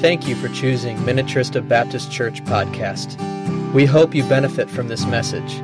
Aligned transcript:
Thank 0.00 0.26
you 0.26 0.34
for 0.34 0.48
choosing 0.48 0.96
Minnetrista 1.00 1.68
Baptist 1.68 2.10
Church 2.10 2.42
podcast. 2.46 3.20
We 3.74 3.84
hope 3.84 4.14
you 4.14 4.24
benefit 4.24 4.70
from 4.70 4.88
this 4.88 5.04
message. 5.04 5.62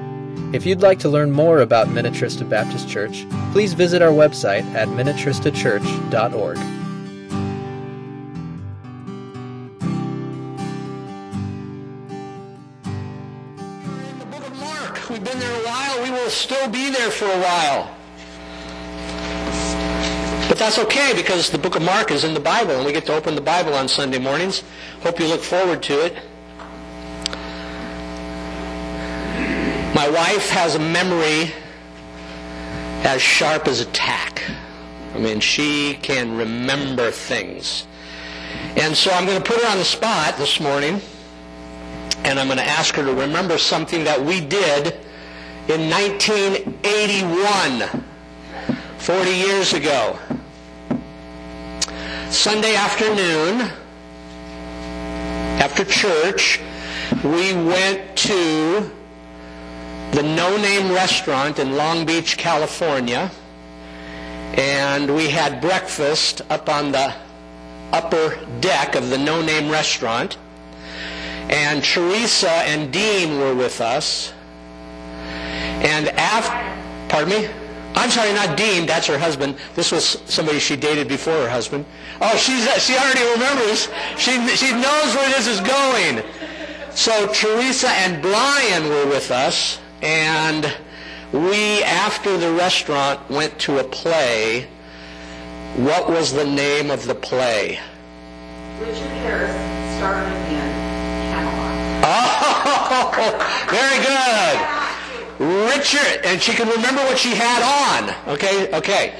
If 0.55 0.67
you'd 0.67 0.83
like 0.83 0.99
to 1.01 1.09
learn 1.09 1.31
more 1.31 1.61
about 1.61 1.89
Minnetrista 1.89 2.47
Baptist 2.47 2.87
Church, 2.87 3.27
please 3.53 3.73
visit 3.73 4.03
our 4.03 4.11
website 4.13 4.67
at 4.75 4.89
minnetristachurch.org. 4.89 6.59
in 14.11 14.19
the 14.19 14.27
book 14.27 14.47
of 14.47 14.61
Mark. 14.61 15.09
We've 15.09 15.25
been 15.25 15.39
there 15.39 15.63
a 15.63 15.65
while. 15.65 16.03
We 16.03 16.11
will 16.11 16.29
still 16.29 16.69
be 16.69 16.91
there 16.91 17.11
for 17.11 17.25
a 17.25 17.41
while. 17.41 17.91
But 20.57 20.73
that's 20.73 20.79
okay 20.79 21.13
because 21.15 21.51
the 21.51 21.59
book 21.59 21.77
of 21.77 21.83
Mark 21.83 22.11
is 22.11 22.25
in 22.25 22.33
the 22.33 22.41
Bible 22.41 22.71
and 22.71 22.87
we 22.87 22.91
get 22.91 23.05
to 23.07 23.15
open 23.15 23.35
the 23.35 23.43
Bible 23.43 23.75
on 23.75 23.89
Sunday 23.89 24.19
mornings. 24.19 24.63
Hope 25.03 25.21
you 25.21 25.27
look 25.27 25.43
forward 25.43 25.83
to 25.83 26.03
it. 26.03 26.15
My 29.95 30.09
wife 30.09 30.49
has 30.49 30.75
a 30.75 30.79
memory 30.79 31.53
as 33.05 33.21
sharp 33.21 33.69
as 33.69 33.81
a 33.81 33.85
tack. 33.85 34.43
I 35.15 35.19
mean, 35.19 35.41
she 35.41 35.99
can 36.01 36.39
remember 36.39 37.11
things. 37.11 37.87
And 38.79 38.97
so 38.97 39.11
I'm 39.11 39.27
going 39.27 39.43
to 39.43 39.47
put 39.47 39.61
her 39.63 39.69
on 39.69 39.77
the 39.77 39.85
spot 39.85 40.39
this 40.39 40.59
morning 40.59 41.03
and 42.25 42.39
I'm 42.39 42.47
going 42.47 42.57
to 42.57 42.65
ask 42.65 42.95
her 42.95 43.05
to 43.05 43.13
remember 43.13 43.59
something 43.59 44.05
that 44.05 44.19
we 44.19 44.41
did 44.41 44.95
in 45.69 45.91
1981, 45.91 48.05
40 48.97 49.31
years 49.31 49.75
ago. 49.75 50.19
Sunday 52.31 52.75
afternoon, 52.75 53.71
after 55.61 55.85
church, 55.85 56.61
we 57.23 57.53
went 57.55 58.17
to 58.17 58.91
the 60.13 60.23
No 60.23 60.57
Name 60.57 60.93
restaurant 60.93 61.59
in 61.59 61.77
Long 61.77 62.05
Beach, 62.05 62.37
California, 62.37 63.31
and 64.55 65.15
we 65.15 65.29
had 65.29 65.61
breakfast 65.61 66.43
up 66.51 66.69
on 66.69 66.93
the 66.93 67.15
upper 67.93 68.39
deck 68.61 68.95
of 68.95 69.09
the 69.11 69.19
No 69.19 69.41
Name 69.41 69.71
restaurant 69.71 70.37
and 71.49 71.85
Teresa 71.85 72.51
and 72.51 72.93
Dean 72.93 73.39
were 73.39 73.55
with 73.55 73.81
us. 73.81 74.33
And 75.83 76.09
after, 76.09 77.09
pardon 77.09 77.43
me? 77.43 77.66
I'm 77.97 78.11
sorry, 78.11 78.33
not 78.35 78.59
Dean. 78.59 78.85
That's 78.85 79.07
her 79.07 79.19
husband. 79.19 79.57
This 79.75 79.91
was 79.91 80.05
somebody 80.27 80.59
she 80.59 80.77
dated 80.77 81.09
before 81.09 81.33
her 81.33 81.49
husband. 81.49 81.87
Oh, 82.21 82.37
she's 82.37 82.69
she 82.83 82.95
already 82.95 83.25
remembers. 83.33 83.89
She 84.19 84.33
she 84.55 84.73
knows 84.73 85.15
where 85.15 85.31
this 85.31 85.47
is 85.47 85.61
going. 85.61 86.23
So 86.95 87.27
Teresa 87.33 87.89
and 87.89 88.21
Brian 88.23 88.89
were 88.89 89.07
with 89.07 89.31
us, 89.31 89.79
and 90.03 90.73
we, 91.33 91.83
after 91.83 92.37
the 92.37 92.53
restaurant, 92.53 93.29
went 93.31 93.59
to 93.61 93.79
a 93.79 93.85
play. 93.85 94.69
What 95.77 96.09
was 96.09 96.33
the 96.33 96.45
name 96.45 96.91
of 96.91 97.07
the 97.07 97.15
play? 97.15 97.79
Richard 98.81 98.95
Harris 99.25 99.53
starring 99.99 100.33
in 100.33 100.73
Camelot. 101.33 102.05
Oh, 102.05 103.67
very 103.71 104.05
good. 104.05 104.86
Richard, 105.39 106.25
and 106.25 106.41
she 106.41 106.53
can 106.53 106.69
remember 106.69 107.03
what 107.03 107.19
she 107.19 107.35
had 107.35 107.63
on. 107.63 108.35
Okay, 108.35 108.73
okay. 108.75 109.15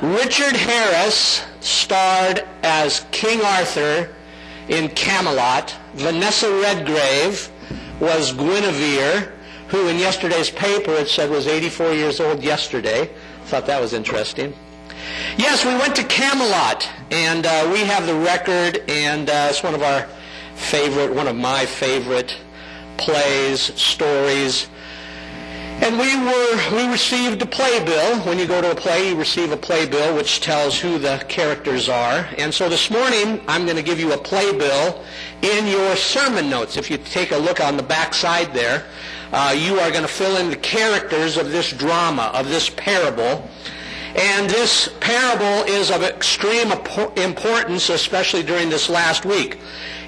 Richard 0.00 0.56
Harris 0.56 1.44
starred 1.60 2.44
as 2.62 3.04
King 3.10 3.40
Arthur 3.42 4.14
in 4.68 4.88
Camelot. 4.90 5.74
Vanessa 5.94 6.50
Redgrave 6.60 7.50
was 8.00 8.32
Guinevere, 8.32 9.32
who 9.68 9.88
in 9.88 9.98
yesterday's 9.98 10.50
paper 10.50 10.92
it 10.92 11.08
said 11.08 11.30
was 11.30 11.46
84 11.46 11.92
years 11.92 12.20
old 12.20 12.42
yesterday. 12.42 13.10
Thought 13.46 13.66
that 13.66 13.80
was 13.80 13.92
interesting. 13.92 14.54
Yes, 15.36 15.64
we 15.64 15.74
went 15.74 15.96
to 15.96 16.04
Camelot, 16.04 16.88
and 17.10 17.46
uh, 17.46 17.70
we 17.72 17.80
have 17.80 18.06
the 18.06 18.14
record, 18.14 18.82
and 18.88 19.28
uh, 19.28 19.48
it's 19.50 19.62
one 19.62 19.74
of 19.74 19.82
our 19.82 20.06
favorite, 20.54 21.14
one 21.14 21.28
of 21.28 21.36
my 21.36 21.64
favorite 21.66 22.36
plays, 22.96 23.60
stories. 23.80 24.68
And 25.80 25.96
we 25.96 26.16
were 26.16 26.76
we 26.76 26.90
received 26.90 27.40
a 27.40 27.46
playbill. 27.46 28.18
When 28.22 28.36
you 28.36 28.46
go 28.46 28.60
to 28.60 28.72
a 28.72 28.74
play, 28.74 29.10
you 29.10 29.16
receive 29.16 29.52
a 29.52 29.56
playbill 29.56 30.16
which 30.16 30.40
tells 30.40 30.76
who 30.76 30.98
the 30.98 31.24
characters 31.28 31.88
are. 31.88 32.28
And 32.36 32.52
so 32.52 32.68
this 32.68 32.90
morning, 32.90 33.40
I'm 33.46 33.64
going 33.64 33.76
to 33.76 33.82
give 33.82 34.00
you 34.00 34.12
a 34.12 34.18
playbill 34.18 35.04
in 35.40 35.68
your 35.68 35.94
sermon 35.94 36.50
notes. 36.50 36.76
If 36.76 36.90
you 36.90 36.98
take 36.98 37.30
a 37.30 37.36
look 37.36 37.60
on 37.60 37.76
the 37.76 37.84
back 37.84 38.12
side 38.12 38.52
there, 38.52 38.86
uh, 39.32 39.54
you 39.56 39.78
are 39.78 39.90
going 39.92 40.02
to 40.02 40.08
fill 40.08 40.36
in 40.38 40.50
the 40.50 40.56
characters 40.56 41.36
of 41.36 41.52
this 41.52 41.72
drama, 41.72 42.32
of 42.34 42.48
this 42.48 42.68
parable. 42.70 43.48
And 44.16 44.50
this 44.50 44.88
parable 44.98 45.64
is 45.72 45.92
of 45.92 46.02
extreme 46.02 46.72
importance, 47.16 47.88
especially 47.88 48.42
during 48.42 48.68
this 48.68 48.90
last 48.90 49.24
week. 49.24 49.58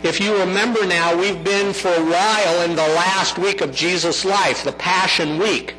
If 0.03 0.19
you 0.19 0.39
remember 0.39 0.87
now, 0.87 1.15
we've 1.15 1.45
been 1.45 1.75
for 1.75 1.93
a 1.93 2.05
while 2.05 2.63
in 2.63 2.75
the 2.75 2.89
last 2.89 3.39
week 3.39 3.61
of 3.61 3.75
Jesus' 3.75 4.25
life, 4.25 4.65
the 4.65 4.73
Passion 4.73 5.39
Week. 5.39 5.75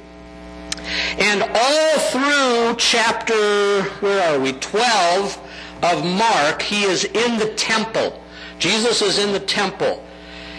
And 1.17 1.41
all 1.41 1.99
through 1.99 2.75
chapter, 2.77 3.83
where 3.99 4.33
are 4.33 4.39
we, 4.39 4.53
12 4.53 5.39
of 5.81 6.05
Mark, 6.05 6.61
he 6.61 6.83
is 6.83 7.03
in 7.05 7.39
the 7.39 7.51
temple. 7.55 8.21
Jesus 8.59 9.01
is 9.01 9.17
in 9.17 9.33
the 9.33 9.39
temple. 9.39 10.05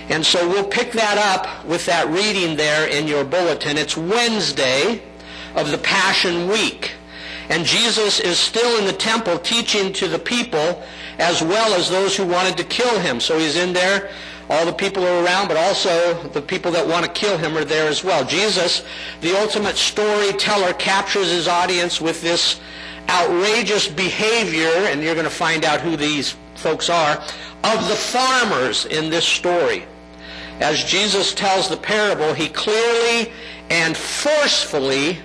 And 0.09 0.27
so 0.27 0.49
we'll 0.49 0.67
pick 0.67 0.91
that 0.93 1.17
up 1.17 1.65
with 1.65 1.87
that 1.87 2.09
reading 2.09 2.57
there 2.57 2.89
in 2.89 3.07
your 3.07 3.23
bulletin. 3.23 3.79
It's 3.79 3.97
Wednesday 3.97 5.03
of 5.55 5.71
the 5.71 5.79
Passion 5.79 6.49
Week. 6.49 6.93
And 7.53 7.67
Jesus 7.67 8.19
is 8.19 8.39
still 8.39 8.79
in 8.79 8.87
the 8.87 8.95
temple 8.95 9.39
teaching 9.39 9.93
to 9.93 10.09
the 10.09 10.19
people 10.19 10.83
as 11.19 11.43
well 11.43 11.75
as 11.75 11.91
those 11.91 12.17
who 12.17 12.25
wanted 12.25 12.57
to 12.57 12.65
kill 12.65 12.99
him. 12.99 13.21
So 13.21 13.39
he's 13.39 13.57
in 13.57 13.75
there. 13.75 14.11
All 14.49 14.65
the 14.65 14.73
people 14.73 15.05
are 15.07 15.23
around, 15.23 15.49
but 15.49 15.59
also 15.59 16.15
the 16.29 16.41
people 16.41 16.73
that 16.73 16.89
want 16.89 17.05
to 17.05 17.13
kill 17.13 17.37
him 17.37 17.55
are 17.59 17.65
there 17.67 17.89
as 17.89 18.03
well. 18.03 18.25
Jesus, 18.25 18.85
the 19.21 19.39
ultimate 19.39 19.77
storyteller, 19.77 20.73
captures 20.73 21.31
his 21.31 21.47
audience 21.47 22.01
with 22.01 22.23
this 22.23 22.59
outrageous 23.11 23.87
behavior, 23.87 24.73
and 24.89 25.03
you're 25.03 25.15
going 25.15 25.25
to 25.25 25.31
find 25.31 25.67
out 25.67 25.83
who 25.83 25.95
these 25.95 26.35
folks 26.55 26.89
are, 26.89 27.19
of 27.65 27.87
the 27.87 27.97
farmers 27.97 28.87
in 28.87 29.11
this 29.11 29.27
story. 29.27 29.85
As 30.61 30.83
Jesus 30.85 31.35
tells 31.35 31.69
the 31.69 31.77
parable, 31.77 32.33
he 32.33 32.49
clearly 32.49 33.31
and 33.69 33.95
forcefully 33.95 35.19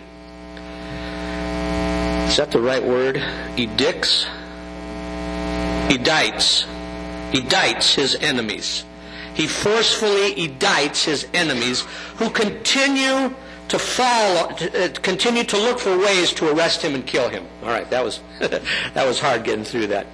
is 2.27 2.37
that 2.37 2.51
the 2.51 2.59
right 2.59 2.83
word? 2.83 3.17
Edicts? 3.57 4.27
Edicts. 5.89 6.65
Edicts 7.33 7.95
his 7.95 8.15
enemies. 8.15 8.83
He 9.33 9.47
forcefully 9.47 10.33
edicts 10.33 11.05
his 11.05 11.27
enemies 11.33 11.81
who 12.17 12.29
continue 12.29 13.33
to 13.69 13.79
follow, 13.79 14.49
uh, 14.49 14.89
continue 15.01 15.43
to 15.43 15.57
look 15.57 15.79
for 15.79 15.97
ways 15.97 16.33
to 16.33 16.51
arrest 16.51 16.81
him 16.81 16.95
and 16.95 17.05
kill 17.05 17.29
him. 17.29 17.45
All 17.63 17.69
right, 17.69 17.89
that 17.89 18.03
was 18.03 18.21
that 18.39 19.07
was 19.07 19.19
hard 19.19 19.43
getting 19.43 19.65
through 19.65 19.87
that. 19.87 20.07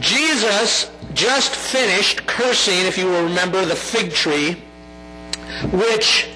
Jesus 0.00 0.90
just 1.14 1.54
finished 1.54 2.26
cursing, 2.26 2.86
if 2.86 2.98
you 2.98 3.06
will 3.06 3.24
remember, 3.24 3.64
the 3.64 3.76
fig 3.76 4.12
tree, 4.12 4.56
which, 5.72 6.28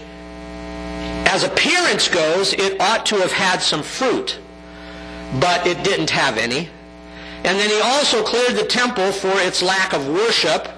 as 1.26 1.44
appearance 1.44 2.08
goes, 2.08 2.54
it 2.54 2.80
ought 2.80 3.04
to 3.06 3.16
have 3.16 3.32
had 3.32 3.60
some 3.60 3.82
fruit 3.82 4.38
but 5.38 5.66
it 5.66 5.82
didn't 5.84 6.10
have 6.10 6.38
any. 6.38 6.68
And 7.44 7.58
then 7.58 7.70
he 7.70 7.80
also 7.80 8.22
cleared 8.22 8.56
the 8.56 8.66
temple 8.66 9.12
for 9.12 9.32
its 9.40 9.62
lack 9.62 9.92
of 9.92 10.06
worship. 10.08 10.68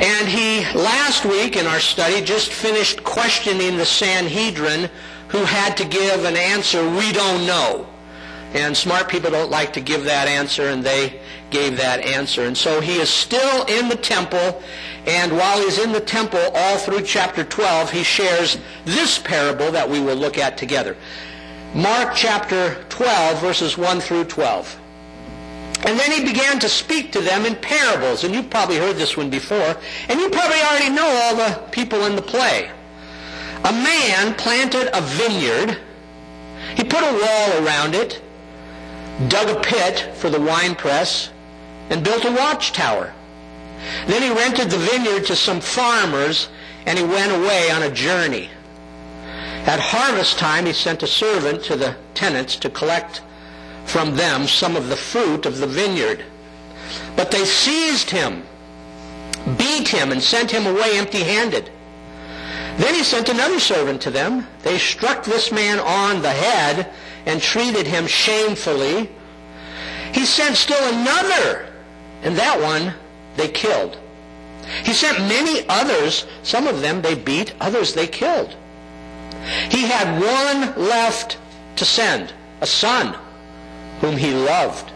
And 0.00 0.28
he, 0.28 0.60
last 0.78 1.24
week 1.24 1.56
in 1.56 1.66
our 1.66 1.80
study, 1.80 2.24
just 2.24 2.52
finished 2.52 3.04
questioning 3.04 3.76
the 3.76 3.86
Sanhedrin 3.86 4.90
who 5.28 5.44
had 5.44 5.76
to 5.76 5.84
give 5.84 6.24
an 6.24 6.36
answer, 6.36 6.88
we 6.90 7.12
don't 7.12 7.46
know. 7.46 7.86
And 8.54 8.76
smart 8.76 9.08
people 9.08 9.30
don't 9.30 9.50
like 9.50 9.72
to 9.74 9.80
give 9.80 10.04
that 10.04 10.26
answer, 10.26 10.68
and 10.68 10.82
they 10.82 11.20
gave 11.50 11.76
that 11.76 12.00
answer. 12.00 12.46
And 12.46 12.56
so 12.56 12.80
he 12.80 12.96
is 12.96 13.10
still 13.10 13.64
in 13.64 13.88
the 13.88 13.96
temple, 13.96 14.62
and 15.06 15.32
while 15.32 15.60
he's 15.62 15.78
in 15.78 15.92
the 15.92 16.00
temple, 16.00 16.40
all 16.54 16.78
through 16.78 17.02
chapter 17.02 17.44
12, 17.44 17.90
he 17.90 18.02
shares 18.02 18.58
this 18.84 19.18
parable 19.18 19.70
that 19.72 19.88
we 19.88 20.00
will 20.00 20.16
look 20.16 20.38
at 20.38 20.56
together. 20.56 20.96
Mark 21.74 22.14
chapter 22.14 22.82
12, 22.88 23.40
verses 23.40 23.76
1 23.76 24.00
through 24.00 24.24
12. 24.24 24.80
And 25.84 25.98
then 25.98 26.10
he 26.10 26.24
began 26.24 26.58
to 26.58 26.68
speak 26.68 27.12
to 27.12 27.20
them 27.20 27.44
in 27.44 27.54
parables. 27.56 28.24
And 28.24 28.34
you've 28.34 28.50
probably 28.50 28.76
heard 28.76 28.96
this 28.96 29.16
one 29.16 29.30
before. 29.30 29.76
And 30.08 30.18
you 30.18 30.28
probably 30.30 30.60
already 30.60 30.90
know 30.90 31.06
all 31.06 31.36
the 31.36 31.60
people 31.70 32.04
in 32.06 32.16
the 32.16 32.22
play. 32.22 32.70
A 33.64 33.72
man 33.72 34.34
planted 34.34 34.88
a 34.96 35.02
vineyard. 35.02 35.78
He 36.74 36.84
put 36.84 37.02
a 37.02 37.12
wall 37.12 37.64
around 37.64 37.94
it, 37.94 38.22
dug 39.28 39.56
a 39.56 39.60
pit 39.60 40.16
for 40.16 40.30
the 40.30 40.40
winepress, 40.40 41.30
and 41.90 42.04
built 42.04 42.24
a 42.24 42.32
watchtower. 42.32 43.12
Then 44.06 44.22
he 44.22 44.30
rented 44.30 44.70
the 44.70 44.78
vineyard 44.78 45.26
to 45.26 45.36
some 45.36 45.60
farmers, 45.60 46.48
and 46.86 46.98
he 46.98 47.04
went 47.04 47.32
away 47.32 47.70
on 47.70 47.82
a 47.82 47.90
journey. 47.90 48.50
At 49.66 49.80
harvest 49.80 50.38
time, 50.38 50.66
he 50.66 50.72
sent 50.72 51.02
a 51.02 51.06
servant 51.06 51.62
to 51.64 51.76
the 51.76 51.96
tenants 52.14 52.56
to 52.56 52.70
collect 52.70 53.22
from 53.84 54.16
them 54.16 54.46
some 54.46 54.76
of 54.76 54.88
the 54.88 54.96
fruit 54.96 55.46
of 55.46 55.58
the 55.58 55.66
vineyard. 55.66 56.24
But 57.16 57.30
they 57.30 57.44
seized 57.44 58.10
him, 58.10 58.44
beat 59.56 59.88
him, 59.88 60.12
and 60.12 60.22
sent 60.22 60.50
him 60.50 60.66
away 60.66 60.98
empty-handed. 60.98 61.70
Then 62.78 62.94
he 62.94 63.02
sent 63.02 63.28
another 63.28 63.58
servant 63.58 64.00
to 64.02 64.10
them. 64.10 64.46
They 64.62 64.78
struck 64.78 65.24
this 65.24 65.50
man 65.50 65.80
on 65.80 66.22
the 66.22 66.30
head 66.30 66.92
and 67.26 67.42
treated 67.42 67.86
him 67.86 68.06
shamefully. 68.06 69.10
He 70.12 70.24
sent 70.24 70.56
still 70.56 70.82
another, 70.94 71.66
and 72.22 72.36
that 72.36 72.60
one 72.60 72.94
they 73.36 73.48
killed. 73.48 73.98
He 74.84 74.92
sent 74.92 75.18
many 75.20 75.66
others. 75.68 76.26
Some 76.42 76.66
of 76.66 76.80
them 76.80 77.02
they 77.02 77.14
beat, 77.14 77.54
others 77.60 77.94
they 77.94 78.06
killed. 78.06 78.56
He 79.70 79.82
had 79.82 80.20
one 80.20 80.88
left 80.88 81.38
to 81.76 81.84
send, 81.84 82.32
a 82.60 82.66
son 82.66 83.16
whom 84.00 84.16
he 84.16 84.32
loved. 84.32 84.90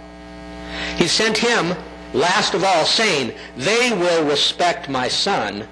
He 0.97 1.09
sent 1.09 1.39
him 1.39 1.75
last 2.13 2.55
of 2.55 2.65
all, 2.65 2.85
saying, 2.85 3.33
They 3.57 3.93
will 3.93 4.25
respect 4.25 4.89
my 4.89 5.09
son. 5.09 5.67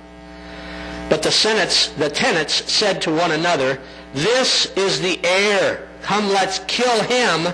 But 1.09 1.23
the, 1.23 1.31
senates, 1.31 1.89
the 1.89 2.09
tenants 2.09 2.73
said 2.73 3.03
to 3.03 3.11
one 3.11 3.33
another, 3.33 3.81
This 4.15 4.67
is 4.77 5.01
the 5.01 5.21
heir. 5.25 5.89
Come, 6.03 6.29
let's 6.29 6.61
kill 6.61 7.03
him, 7.03 7.53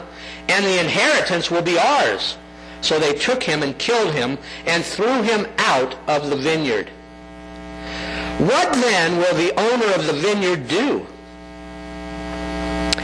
and 0.49 0.65
the 0.65 0.81
inheritance 0.81 1.51
will 1.51 1.63
be 1.63 1.79
ours. 1.79 2.37
So 2.81 2.99
they 2.99 3.15
took 3.15 3.43
him 3.43 3.63
and 3.63 3.77
killed 3.79 4.15
him 4.15 4.39
and 4.67 4.85
threw 4.85 5.23
him 5.23 5.47
out 5.59 5.97
of 6.07 6.31
the 6.31 6.37
vineyard. 6.37 6.91
What 8.39 8.75
then 8.75 9.17
will 9.17 9.35
the 9.35 9.59
owner 9.59 9.95
of 9.95 10.07
the 10.07 10.13
vineyard 10.13 10.69
do? 10.69 11.07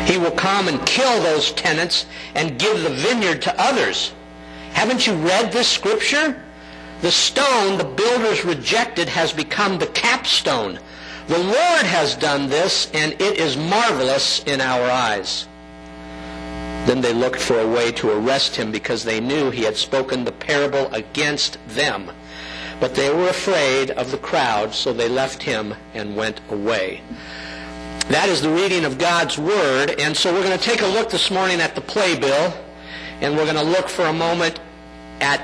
He 0.04 0.18
will 0.18 0.32
come 0.32 0.68
and 0.68 0.84
kill 0.84 1.22
those 1.22 1.52
tenants 1.52 2.04
and 2.34 2.58
give 2.58 2.82
the 2.82 2.90
vineyard 2.90 3.40
to 3.42 3.60
others. 3.60 4.12
Haven't 4.72 5.06
you 5.06 5.14
read 5.14 5.50
this 5.50 5.68
scripture? 5.68 6.42
The 7.00 7.10
stone 7.10 7.78
the 7.78 7.84
builders 7.84 8.44
rejected 8.44 9.08
has 9.08 9.32
become 9.32 9.78
the 9.78 9.86
capstone. 9.88 10.78
The 11.28 11.38
Lord 11.38 11.86
has 11.86 12.14
done 12.14 12.48
this, 12.48 12.90
and 12.92 13.12
it 13.14 13.38
is 13.38 13.56
marvelous 13.56 14.42
in 14.44 14.60
our 14.60 14.90
eyes. 14.90 15.48
Then 16.86 17.00
they 17.00 17.14
looked 17.14 17.40
for 17.40 17.58
a 17.58 17.68
way 17.68 17.90
to 17.92 18.10
arrest 18.10 18.56
him 18.56 18.70
because 18.70 19.02
they 19.02 19.20
knew 19.20 19.50
he 19.50 19.62
had 19.62 19.76
spoken 19.76 20.24
the 20.24 20.32
parable 20.32 20.92
against 20.92 21.58
them. 21.68 22.10
But 22.82 22.96
they 22.96 23.14
were 23.14 23.28
afraid 23.28 23.92
of 23.92 24.10
the 24.10 24.18
crowd, 24.18 24.74
so 24.74 24.92
they 24.92 25.08
left 25.08 25.40
him 25.40 25.72
and 25.94 26.16
went 26.16 26.40
away. 26.50 27.00
That 28.08 28.28
is 28.28 28.42
the 28.42 28.50
reading 28.50 28.84
of 28.84 28.98
God's 28.98 29.38
Word. 29.38 29.94
And 30.00 30.16
so 30.16 30.32
we're 30.32 30.42
going 30.42 30.58
to 30.58 30.64
take 30.64 30.82
a 30.82 30.86
look 30.88 31.08
this 31.08 31.30
morning 31.30 31.60
at 31.60 31.76
the 31.76 31.80
playbill. 31.80 32.52
And 33.20 33.36
we're 33.36 33.44
going 33.44 33.54
to 33.54 33.62
look 33.62 33.88
for 33.88 34.06
a 34.06 34.12
moment 34.12 34.58
at 35.20 35.40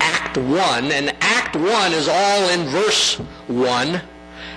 Act 0.00 0.36
1. 0.36 0.92
And 0.92 1.16
Act 1.22 1.56
1 1.56 1.92
is 1.94 2.08
all 2.08 2.48
in 2.50 2.66
verse 2.66 3.14
1. 3.46 4.02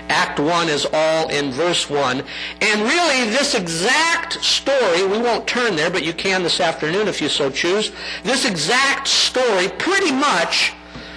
Act 0.10 0.42
1 0.42 0.68
is 0.68 0.86
all 0.92 1.30
in 1.30 1.52
verse 1.52 1.90
1. 1.90 2.22
And 2.60 2.82
really, 2.82 3.30
this 3.30 3.56
exact 3.56 4.44
story, 4.44 5.08
we 5.08 5.20
won't 5.20 5.48
turn 5.48 5.78
there, 5.78 5.90
but 5.90 6.04
you 6.04 6.12
can 6.12 6.44
this 6.44 6.60
afternoon 6.60 7.08
if 7.08 7.22
you 7.22 7.30
so 7.30 7.50
choose. 7.50 7.94
This 8.24 8.44
exact 8.44 9.08
story, 9.08 9.70
pretty 9.70 10.12
much, 10.12 10.74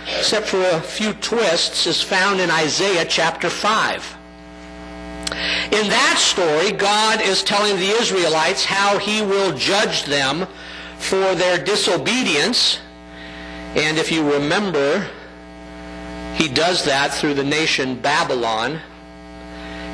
except 0.07 0.49
for 0.49 0.63
a 0.63 0.81
few 0.81 1.13
twists, 1.15 1.87
is 1.87 2.03
found 2.03 2.41
in 2.41 2.51
Isaiah 2.51 3.05
chapter 3.05 3.49
5. 3.49 4.19
In 5.73 5.89
that 5.89 6.17
story, 6.19 6.73
God 6.73 7.23
is 7.23 7.43
telling 7.43 7.77
the 7.77 7.89
Israelites 7.89 8.65
how 8.65 8.99
he 8.99 9.23
will 9.23 9.57
judge 9.57 10.05
them 10.05 10.47
for 10.99 11.35
their 11.35 11.63
disobedience. 11.63 12.79
And 13.75 13.97
if 13.97 14.13
you 14.13 14.31
remember, 14.31 15.09
he 16.35 16.49
does 16.49 16.85
that 16.85 17.15
through 17.15 17.35
the 17.35 17.45
nation 17.45 17.97
Babylon. 18.01 18.81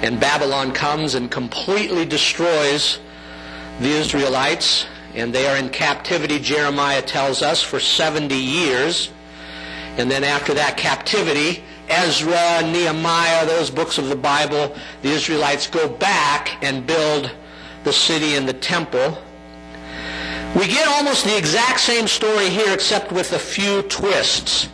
And 0.03 0.19
Babylon 0.21 0.73
comes 0.73 1.15
and 1.15 1.31
completely 1.31 2.05
destroys 2.05 2.99
the 3.81 3.91
Israelites. 3.91 4.87
And 5.15 5.33
they 5.33 5.47
are 5.47 5.57
in 5.57 5.69
captivity, 5.71 6.39
Jeremiah 6.39 7.03
tells 7.03 7.43
us, 7.43 7.63
for 7.63 7.79
70 7.79 8.35
years. 8.35 9.11
And 9.99 10.09
then 10.09 10.23
after 10.23 10.55
that 10.55 10.77
captivity, 10.77 11.65
Ezra, 11.89 12.63
Nehemiah, 12.63 13.45
those 13.47 13.69
books 13.69 13.99
of 13.99 14.09
the 14.09 14.17
Bible, 14.17 14.77
the 15.03 15.11
Israelites 15.11 15.67
go 15.67 15.89
back 15.89 16.63
and 16.63 16.87
build 16.87 17.33
the 17.83 17.93
city 17.93 18.37
and 18.37 18.49
the 18.49 18.53
temple. 18.53 19.19
We 20.57 20.67
get 20.67 20.87
almost 20.89 21.25
the 21.25 21.37
exact 21.37 21.81
same 21.81 22.07
story 22.07 22.49
here 22.49 22.73
except 22.73 23.11
with 23.11 23.33
a 23.33 23.39
few 23.39 23.83
twists. 23.83 24.69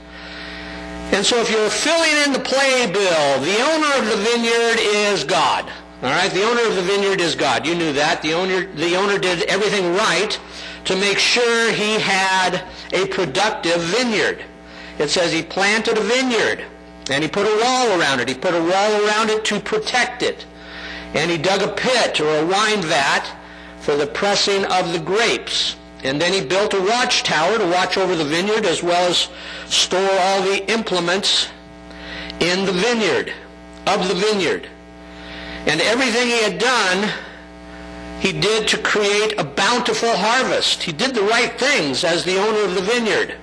And 1.13 1.25
so 1.25 1.41
if 1.41 1.51
you're 1.51 1.71
filling 1.71 2.17
in 2.27 2.33
the 2.33 2.41
playbill, 2.41 3.41
the 3.41 3.61
owner 3.63 3.99
of 3.99 4.07
the 4.11 4.23
vineyard 4.25 4.79
is 4.79 5.25
God. 5.25 5.65
All 6.03 6.11
right, 6.11 6.31
the 6.33 6.45
owner 6.45 6.67
of 6.67 6.77
the 6.77 6.83
vineyard 6.83 7.21
is 7.21 7.35
God. 7.35 7.67
You 7.67 7.75
knew 7.75 7.93
that. 7.95 8.21
The 8.21 8.35
owner, 8.35 8.67
the 8.75 8.97
owner 8.97 9.19
did 9.19 9.45
everything 9.45 9.95
right 9.95 10.39
to 10.85 10.97
make 10.97 11.19
sure 11.19 11.73
he 11.73 11.99
had 11.99 12.65
a 12.93 13.07
productive 13.07 13.81
vineyard. 13.81 14.45
It 14.99 15.11
says 15.11 15.33
he 15.33 15.43
planted 15.43 15.99
a 15.99 16.03
vineyard. 16.03 16.65
And 17.11 17.23
he 17.23 17.29
put 17.29 17.47
a 17.47 17.63
wall 17.63 18.01
around 18.01 18.21
it. 18.21 18.29
He 18.29 18.35
put 18.35 18.55
a 18.55 18.61
wall 18.61 19.07
around 19.07 19.31
it 19.31 19.45
to 19.47 19.61
protect 19.61 20.23
it. 20.23 20.47
And 21.15 21.31
he 21.31 21.39
dug 21.39 21.63
a 21.63 21.73
pit 21.73 22.21
or 22.21 22.39
a 22.39 22.47
wine 22.47 22.83
vat 22.83 23.31
for 23.81 23.97
the 23.97 24.07
pressing 24.07 24.65
of 24.65 24.93
the 24.93 24.99
grapes. 24.99 25.77
And 26.03 26.21
then 26.21 26.33
he 26.33 26.41
built 26.41 26.75
a 26.75 26.81
watchtower 26.81 27.59
to 27.59 27.67
watch 27.67 27.97
over 27.97 28.17
the 28.17 28.25
vineyard 28.25 28.65
as 28.65 28.83
well 28.83 29.11
as 29.11 29.29
store 29.67 30.11
all 30.21 30.43
the 30.43 30.71
implements 30.71 31.49
in 32.41 32.67
the 32.67 32.73
vineyard, 32.73 33.33
of 33.87 34.09
the 34.09 34.15
vineyard. 34.15 34.69
And 35.67 35.81
everything 35.81 36.27
he 36.27 36.43
had 36.43 36.59
done, 36.59 37.11
he 38.21 38.33
did 38.33 38.69
to 38.69 38.79
create 38.79 39.39
a 39.39 39.45
bountiful 39.45 40.15
harvest. 40.15 40.83
He 40.83 40.93
did 40.93 41.15
the 41.15 41.23
right 41.23 41.59
things 41.59 42.05
as 42.05 42.25
the 42.25 42.39
owner 42.39 42.65
of 42.65 42.75
the 42.75 42.83
vineyard. 42.83 43.37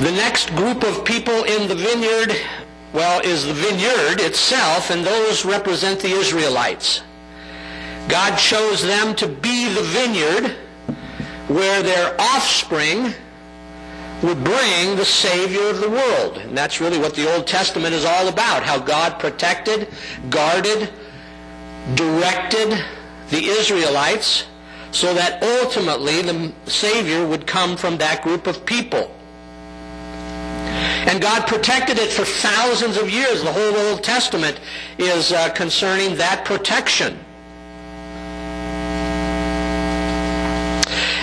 The 0.00 0.10
next 0.10 0.54
group 0.56 0.82
of 0.82 1.04
people 1.04 1.44
in 1.44 1.68
the 1.68 1.74
vineyard, 1.74 2.36
well, 2.92 3.20
is 3.20 3.46
the 3.46 3.54
vineyard 3.54 4.20
itself, 4.20 4.90
and 4.90 5.04
those 5.04 5.44
represent 5.44 6.00
the 6.00 6.10
Israelites. 6.10 7.02
God 8.08 8.36
chose 8.36 8.82
them 8.82 9.14
to 9.14 9.28
be 9.28 9.72
the 9.72 9.82
vineyard 9.82 10.56
where 11.48 11.82
their 11.82 12.14
offspring 12.20 13.14
would 14.22 14.42
bring 14.42 14.96
the 14.96 15.04
Savior 15.04 15.68
of 15.68 15.80
the 15.80 15.90
world. 15.90 16.38
And 16.38 16.56
that's 16.56 16.80
really 16.80 16.98
what 16.98 17.14
the 17.14 17.32
Old 17.32 17.46
Testament 17.46 17.94
is 17.94 18.04
all 18.04 18.28
about, 18.28 18.62
how 18.62 18.78
God 18.78 19.18
protected, 19.18 19.88
guarded, 20.28 20.90
directed 21.94 22.84
the 23.30 23.44
Israelites 23.44 24.46
so 24.90 25.14
that 25.14 25.42
ultimately 25.42 26.22
the 26.22 26.52
Savior 26.66 27.26
would 27.26 27.46
come 27.46 27.76
from 27.76 27.98
that 27.98 28.22
group 28.22 28.46
of 28.46 28.66
people. 28.66 29.14
And 31.06 31.20
God 31.20 31.46
protected 31.46 31.98
it 31.98 32.10
for 32.10 32.24
thousands 32.24 32.96
of 32.96 33.10
years. 33.10 33.42
The 33.42 33.52
whole 33.52 33.76
Old 33.76 34.02
Testament 34.02 34.58
is 34.98 35.32
uh, 35.32 35.50
concerning 35.50 36.16
that 36.16 36.44
protection. 36.44 37.18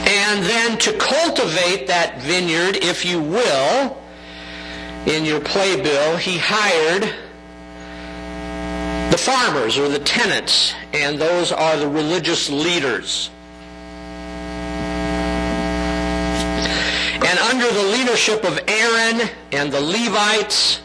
And 0.08 0.44
then 0.44 0.78
to 0.78 0.94
cultivate 0.98 1.88
that 1.88 2.22
vineyard, 2.22 2.78
if 2.78 3.04
you 3.04 3.22
will, 3.22 3.98
in 5.08 5.26
your 5.26 5.42
playbill, 5.42 6.16
he 6.18 6.38
hired 6.38 7.04
the 9.12 9.18
farmers 9.18 9.78
or 9.78 9.90
the 9.90 10.00
tenants, 10.00 10.74
and 10.94 11.20
those 11.20 11.52
are 11.52 11.76
the 11.76 11.88
religious 11.88 12.50
leaders. 12.50 13.30
And 17.32 17.40
under 17.40 17.72
the 17.72 17.84
leadership 17.84 18.44
of 18.44 18.60
Aaron 18.68 19.30
and 19.54 19.72
the 19.72 19.80
Levites, 19.80 20.82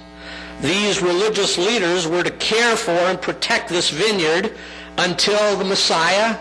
these 0.61 1.03
religious 1.03 1.59
leaders 1.59 2.07
were 2.07 2.23
to 2.23 2.31
care 2.31 2.77
for 2.77 2.93
and 2.93 3.21
protect 3.21 3.69
this 3.69 3.91
vineyard 3.91 4.53
until 4.97 5.57
the 5.57 5.65
Messiah 5.65 6.39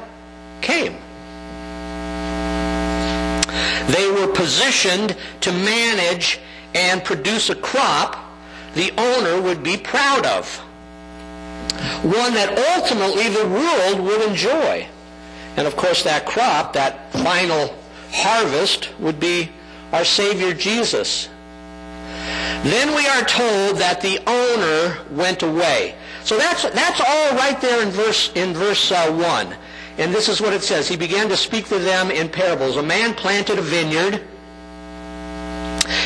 came. 0.62 0.96
They 3.92 4.12
were 4.12 4.32
positioned 4.32 5.18
to 5.42 5.52
manage 5.52 6.40
and 6.76 7.04
produce 7.04 7.50
a 7.50 7.56
crop 7.56 8.16
the 8.76 8.94
owner 9.00 9.42
would 9.42 9.64
be 9.64 9.76
proud 9.76 10.28
of. 10.28 10.56
One 12.04 12.36
that 12.36 12.56
ultimately 12.78 13.30
the 13.30 13.48
world 13.48 14.00
would 14.02 14.22
enjoy. 14.30 14.88
And 15.58 15.66
of 15.66 15.76
course 15.76 16.04
that 16.04 16.28
crop, 16.28 16.74
that 16.74 17.12
final 17.12 17.74
harvest, 18.12 18.90
would 19.00 19.20
be 19.20 19.50
our 19.96 20.04
Savior 20.04 20.54
Jesus, 20.54 21.30
Then 22.66 22.94
we 22.96 23.08
are 23.08 23.24
told 23.24 23.78
that 23.78 24.02
the 24.02 24.20
owner 24.28 24.98
went 25.10 25.42
away. 25.42 25.96
So 26.26 26.38
that's, 26.38 26.64
that's 26.64 27.00
all 27.00 27.32
right 27.38 27.62
there 27.62 27.82
in 27.82 27.92
verse, 27.92 28.30
in 28.36 28.54
verse 28.54 28.92
uh, 28.92 29.10
1. 29.10 29.56
And 29.98 30.14
this 30.14 30.28
is 30.28 30.42
what 30.42 30.52
it 30.52 30.64
says. 30.64 30.90
He 30.90 30.98
began 30.98 31.30
to 31.30 31.38
speak 31.38 31.68
to 31.70 31.80
them 31.80 32.12
in 32.12 32.28
parables. 32.28 32.76
A 32.76 32.84
man 32.84 33.14
planted 33.14 33.58
a 33.58 33.62
vineyard. 33.62 34.22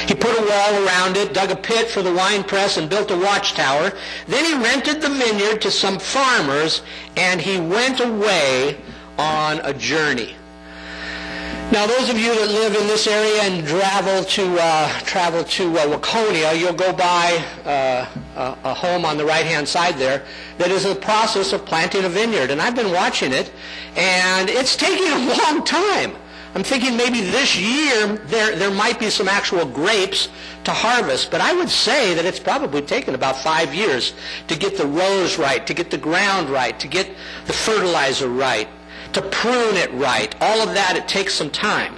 He 0.08 0.14
put 0.14 0.38
a 0.38 0.42
wall 0.42 0.86
around 0.86 1.18
it, 1.18 1.34
dug 1.34 1.50
a 1.50 1.56
pit 1.56 1.88
for 1.90 2.04
the 2.04 2.14
winepress, 2.14 2.78
and 2.78 2.92
built 2.92 3.10
a 3.10 3.18
watchtower. 3.18 3.94
Then 4.28 4.46
he 4.46 4.54
rented 4.64 5.02
the 5.02 5.10
vineyard 5.10 5.62
to 5.62 5.72
some 5.72 5.98
farmers, 5.98 6.84
and 7.18 7.42
he 7.42 7.60
went 7.60 8.02
away 8.02 8.78
on 9.18 9.62
a 9.64 9.74
journey. 9.74 10.36
Now, 11.72 11.86
those 11.86 12.10
of 12.10 12.18
you 12.18 12.34
that 12.34 12.48
live 12.48 12.76
in 12.76 12.88
this 12.88 13.06
area 13.06 13.44
and 13.44 13.66
travel 13.68 14.24
to 14.24 14.58
uh, 14.60 14.90
travel 15.02 15.44
to 15.44 15.78
uh, 15.78 15.86
Waconia, 15.86 16.60
you'll 16.60 16.74
go 16.74 16.92
by 16.92 17.46
uh, 17.64 18.08
a, 18.36 18.70
a 18.70 18.74
home 18.74 19.06
on 19.06 19.18
the 19.18 19.26
right-hand 19.26 19.68
side 19.68 19.96
there 19.98 20.26
that 20.58 20.72
is 20.72 20.86
in 20.86 20.96
the 20.96 21.00
process 21.00 21.54
of 21.54 21.64
planting 21.68 22.06
a 22.06 22.10
vineyard, 22.10 22.50
and 22.50 22.60
I've 22.60 22.76
been 22.76 22.92
watching 22.92 23.32
it, 23.32 23.52
and 23.96 24.50
it's 24.50 24.76
taking 24.76 25.08
a 25.12 25.38
long 25.44 25.64
time. 25.64 26.16
I'm 26.56 26.64
thinking 26.64 26.98
maybe 26.98 27.22
this 27.22 27.56
year 27.56 28.16
there 28.26 28.56
there 28.56 28.72
might 28.72 29.00
be 29.00 29.12
some 29.12 29.28
actual 29.28 29.64
grapes 29.64 30.30
to 30.64 30.72
harvest, 30.72 31.30
but 31.30 31.40
I 31.40 31.54
would 31.54 31.70
say 31.70 32.16
that 32.16 32.26
it's 32.26 32.40
probably 32.40 32.82
taken 32.82 33.14
about 33.14 33.38
five 33.38 33.76
years 33.76 34.16
to 34.48 34.58
get 34.58 34.76
the 34.76 34.88
rows 34.88 35.38
right, 35.38 35.68
to 35.68 35.76
get 35.76 35.92
the 35.92 36.00
ground 36.00 36.50
right, 36.50 36.80
to 36.80 36.88
get 36.88 37.08
the 37.46 37.54
fertilizer 37.54 38.28
right 38.28 38.68
to 39.14 39.22
prune 39.22 39.76
it 39.76 39.92
right. 39.94 40.36
All 40.42 40.62
of 40.62 40.74
that, 40.76 40.96
it 40.96 41.08
takes 41.08 41.34
some 41.34 41.50
time. 41.50 41.98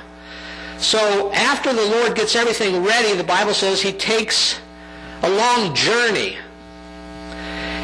So 0.77 1.31
after 1.33 1.73
the 1.73 1.85
Lord 1.85 2.15
gets 2.15 2.35
everything 2.35 2.83
ready, 2.83 3.15
the 3.15 3.23
Bible 3.23 3.53
says 3.53 3.81
he 3.81 3.91
takes 3.91 4.59
a 5.21 5.29
long 5.29 5.75
journey. 5.75 6.37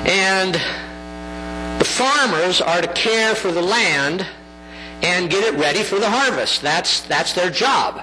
And 0.06 0.56
the 1.80 1.86
farmers 1.86 2.62
are 2.62 2.82
to 2.82 2.92
care 2.94 3.36
for 3.36 3.52
the 3.52 3.62
land 3.62 4.26
and 5.04 5.30
get 5.30 5.44
it 5.44 5.60
ready 5.60 5.84
for 5.84 6.00
the 6.00 6.10
harvest. 6.10 6.62
That's, 6.62 7.02
that's 7.02 7.34
their 7.34 7.52
job. 7.52 8.02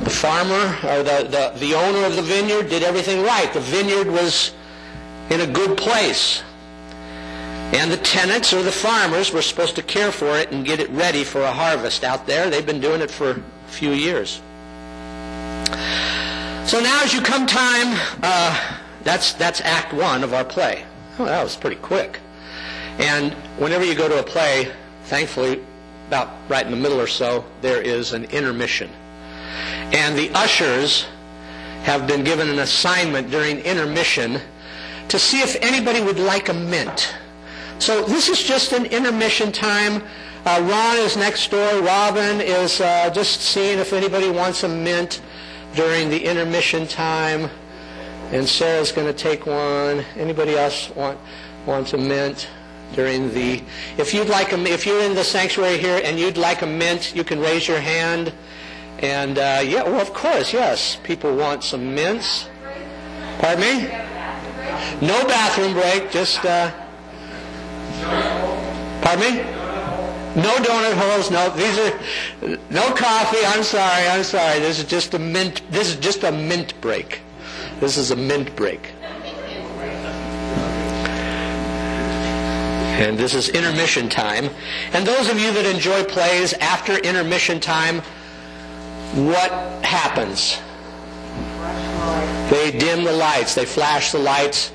The 0.00 0.10
farmer 0.10 0.76
or 0.84 1.02
the, 1.02 1.28
the, 1.30 1.58
the 1.58 1.74
owner 1.74 2.04
of 2.04 2.16
the 2.16 2.22
vineyard 2.22 2.68
did 2.68 2.82
everything 2.82 3.22
right. 3.22 3.52
The 3.52 3.60
vineyard 3.60 4.08
was 4.08 4.52
in 5.30 5.40
a 5.40 5.46
good 5.46 5.78
place. 5.78 6.42
And 7.72 7.90
the 7.90 7.96
tenants 7.96 8.52
or 8.52 8.62
the 8.62 8.72
farmers 8.72 9.32
were 9.32 9.42
supposed 9.42 9.76
to 9.76 9.82
care 9.82 10.12
for 10.12 10.36
it 10.36 10.52
and 10.52 10.64
get 10.64 10.78
it 10.78 10.90
ready 10.90 11.24
for 11.24 11.40
a 11.40 11.52
harvest 11.52 12.04
out 12.04 12.26
there. 12.26 12.50
They've 12.50 12.66
been 12.66 12.80
doing 12.80 13.00
it 13.00 13.10
for 13.10 13.30
a 13.30 13.42
few 13.68 13.92
years. 13.92 14.42
So 16.68 16.80
now 16.80 17.02
as 17.02 17.14
you 17.14 17.22
come 17.22 17.46
time, 17.46 17.98
uh, 18.22 18.78
that's, 19.02 19.32
that's 19.32 19.60
act 19.62 19.92
one 19.92 20.22
of 20.22 20.34
our 20.34 20.44
play. 20.44 20.84
Oh, 21.18 21.24
that 21.24 21.42
was 21.42 21.56
pretty 21.56 21.76
quick. 21.76 22.20
And 22.98 23.32
whenever 23.58 23.84
you 23.84 23.94
go 23.94 24.08
to 24.08 24.20
a 24.20 24.22
play, 24.22 24.70
thankfully, 25.04 25.64
about 26.08 26.30
right 26.48 26.64
in 26.64 26.70
the 26.70 26.76
middle 26.76 27.00
or 27.00 27.06
so, 27.06 27.44
there 27.62 27.80
is 27.80 28.12
an 28.12 28.24
intermission. 28.26 28.90
And 29.92 30.16
the 30.16 30.30
ushers 30.34 31.06
have 31.84 32.06
been 32.06 32.22
given 32.22 32.48
an 32.48 32.58
assignment 32.60 33.30
during 33.30 33.58
intermission 33.60 34.40
to 35.08 35.18
see 35.18 35.40
if 35.40 35.56
anybody 35.62 36.00
would 36.00 36.18
like 36.18 36.48
a 36.48 36.54
mint. 36.54 37.14
So 37.82 38.04
this 38.04 38.28
is 38.28 38.40
just 38.40 38.70
an 38.70 38.86
intermission 38.86 39.50
time. 39.50 40.04
Uh, 40.46 40.64
Ron 40.70 40.98
is 40.98 41.16
next 41.16 41.50
door. 41.50 41.82
Robin 41.82 42.40
is 42.40 42.80
uh, 42.80 43.10
just 43.10 43.40
seeing 43.40 43.80
if 43.80 43.92
anybody 43.92 44.30
wants 44.30 44.62
a 44.62 44.68
mint 44.68 45.20
during 45.74 46.08
the 46.08 46.24
intermission 46.24 46.86
time. 46.86 47.50
And 48.30 48.48
Sarah's 48.48 48.92
going 48.92 49.08
to 49.08 49.12
take 49.12 49.46
one. 49.46 50.04
Anybody 50.14 50.56
else 50.56 50.90
want 50.90 51.18
wants 51.66 51.92
a 51.92 51.98
mint 51.98 52.48
during 52.94 53.34
the? 53.34 53.60
If 53.98 54.14
you'd 54.14 54.28
like 54.28 54.52
a, 54.52 54.62
if 54.62 54.86
you're 54.86 55.02
in 55.02 55.16
the 55.16 55.24
sanctuary 55.24 55.76
here 55.76 56.00
and 56.04 56.20
you'd 56.20 56.38
like 56.38 56.62
a 56.62 56.66
mint, 56.68 57.16
you 57.16 57.24
can 57.24 57.40
raise 57.40 57.66
your 57.66 57.80
hand. 57.80 58.32
And 59.00 59.38
uh, 59.38 59.60
yeah, 59.64 59.82
well, 59.82 60.00
of 60.00 60.14
course, 60.14 60.52
yes. 60.52 60.98
People 61.02 61.34
want 61.34 61.64
some 61.64 61.96
mints. 61.96 62.48
Pardon 63.40 63.60
me? 63.60 63.82
No 65.04 65.26
bathroom 65.26 65.72
break. 65.72 66.12
Just. 66.12 66.44
Uh, 66.44 66.70
Pardon 69.02 69.20
me? 69.20 69.42
No 70.34 70.56
donut 70.56 70.94
holes. 70.94 71.30
No, 71.30 71.50
these 71.50 71.78
are 71.78 72.58
no 72.70 72.94
coffee. 72.94 73.44
I'm 73.44 73.62
sorry. 73.62 74.06
I'm 74.08 74.24
sorry. 74.24 74.60
This 74.60 74.78
is 74.78 74.84
just 74.84 75.12
a 75.14 75.18
mint. 75.18 75.60
This 75.70 75.90
is 75.90 75.96
just 75.96 76.24
a 76.24 76.32
mint 76.32 76.80
break. 76.80 77.20
This 77.80 77.98
is 77.98 78.10
a 78.12 78.16
mint 78.16 78.54
break. 78.56 78.92
And 83.02 83.18
this 83.18 83.34
is 83.34 83.48
intermission 83.50 84.08
time. 84.08 84.48
And 84.92 85.06
those 85.06 85.28
of 85.28 85.38
you 85.38 85.52
that 85.52 85.66
enjoy 85.66 86.04
plays 86.04 86.52
after 86.54 86.96
intermission 86.98 87.58
time, 87.60 88.00
what 89.14 89.50
happens? 89.84 90.58
They 92.50 92.70
dim 92.78 93.04
the 93.04 93.12
lights. 93.12 93.54
They 93.54 93.66
flash 93.66 94.12
the 94.12 94.18
lights 94.18 94.72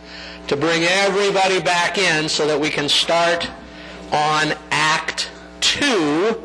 to 0.47 0.55
bring 0.55 0.83
everybody 0.83 1.59
back 1.59 1.97
in 1.97 2.29
so 2.29 2.47
that 2.47 2.59
we 2.59 2.69
can 2.69 2.87
start 2.87 3.49
on 4.13 4.53
Act 4.71 5.29
2 5.59 6.41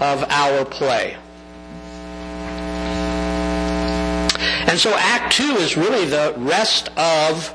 of 0.00 0.24
our 0.28 0.64
play. 0.66 1.16
And 4.68 4.78
so 4.78 4.94
Act 4.96 5.32
2 5.34 5.42
is 5.56 5.76
really 5.76 6.04
the 6.04 6.34
rest 6.36 6.90
of 6.98 7.54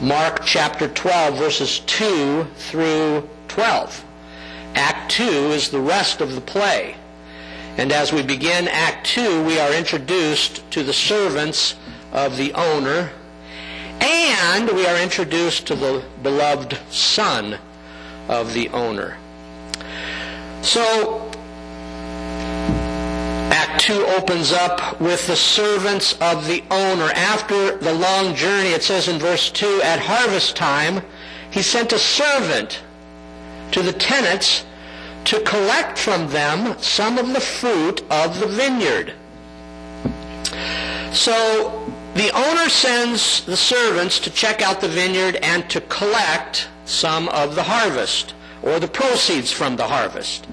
Mark 0.00 0.40
chapter 0.44 0.88
12, 0.88 1.36
verses 1.36 1.80
2 1.80 2.44
through 2.56 3.28
12. 3.48 4.04
Act 4.74 5.10
2 5.10 5.22
is 5.22 5.68
the 5.68 5.80
rest 5.80 6.22
of 6.22 6.34
the 6.34 6.40
play. 6.40 6.96
And 7.76 7.92
as 7.92 8.12
we 8.12 8.22
begin 8.22 8.68
Act 8.68 9.06
2, 9.08 9.44
we 9.44 9.58
are 9.58 9.72
introduced 9.74 10.68
to 10.70 10.82
the 10.82 10.92
servants 10.92 11.76
of 12.12 12.36
the 12.36 12.52
owner 12.54 13.10
and 14.00 14.70
we 14.70 14.86
are 14.86 15.00
introduced 15.02 15.66
to 15.66 15.74
the 15.74 16.04
beloved 16.22 16.78
son 16.90 17.58
of 18.28 18.54
the 18.54 18.68
owner. 18.70 19.16
So, 20.62 21.30
Act 23.50 23.82
2 23.82 24.06
opens 24.18 24.52
up 24.52 25.00
with 25.00 25.26
the 25.26 25.36
servants 25.36 26.14
of 26.20 26.46
the 26.46 26.62
owner. 26.70 27.10
After 27.14 27.76
the 27.76 27.92
long 27.92 28.34
journey, 28.34 28.70
it 28.70 28.82
says 28.82 29.08
in 29.08 29.18
verse 29.18 29.50
2, 29.50 29.82
at 29.82 29.98
harvest 30.00 30.56
time, 30.56 31.02
he 31.50 31.62
sent 31.62 31.92
a 31.92 31.98
servant 31.98 32.82
to 33.72 33.82
the 33.82 33.92
tenants 33.92 34.64
to 35.24 35.40
collect 35.40 35.98
from 35.98 36.28
them 36.28 36.76
some 36.80 37.18
of 37.18 37.32
the 37.32 37.40
fruit 37.40 38.02
of 38.10 38.40
the 38.40 38.46
vineyard. 38.46 39.14
So 41.12 41.83
the 42.14 42.30
owner 42.34 42.68
sends 42.68 43.44
the 43.44 43.56
servants 43.56 44.20
to 44.20 44.30
check 44.30 44.62
out 44.62 44.80
the 44.80 44.88
vineyard 44.88 45.36
and 45.36 45.68
to 45.70 45.80
collect 45.82 46.68
some 46.84 47.28
of 47.30 47.54
the 47.54 47.62
harvest 47.62 48.34
or 48.62 48.78
the 48.78 48.88
proceeds 48.88 49.50
from 49.50 49.76
the 49.76 49.86
harvest. 49.86 50.46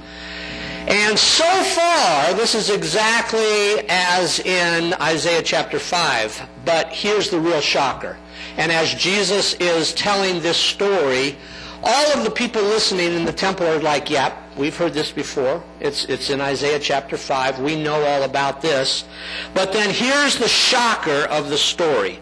And 0.87 1.17
so 1.17 1.45
far, 1.45 2.33
this 2.33 2.55
is 2.55 2.71
exactly 2.71 3.85
as 3.87 4.39
in 4.39 4.95
Isaiah 4.95 5.43
chapter 5.43 5.77
5. 5.77 6.49
But 6.65 6.87
here's 6.87 7.29
the 7.29 7.39
real 7.39 7.61
shocker. 7.61 8.17
And 8.57 8.71
as 8.71 8.93
Jesus 8.95 9.53
is 9.55 9.93
telling 9.93 10.41
this 10.41 10.57
story, 10.57 11.37
all 11.83 12.17
of 12.17 12.23
the 12.23 12.31
people 12.31 12.63
listening 12.63 13.13
in 13.13 13.25
the 13.25 13.33
temple 13.33 13.67
are 13.67 13.79
like, 13.79 14.09
yep, 14.09 14.35
we've 14.57 14.75
heard 14.75 14.93
this 14.93 15.11
before. 15.11 15.63
It's, 15.79 16.05
it's 16.05 16.29
in 16.29 16.41
Isaiah 16.41 16.79
chapter 16.79 17.17
5. 17.17 17.59
We 17.59 17.81
know 17.81 18.03
all 18.03 18.23
about 18.23 18.61
this. 18.61 19.05
But 19.53 19.73
then 19.73 19.89
here's 19.89 20.37
the 20.37 20.47
shocker 20.47 21.25
of 21.29 21.49
the 21.49 21.57
story. 21.57 22.19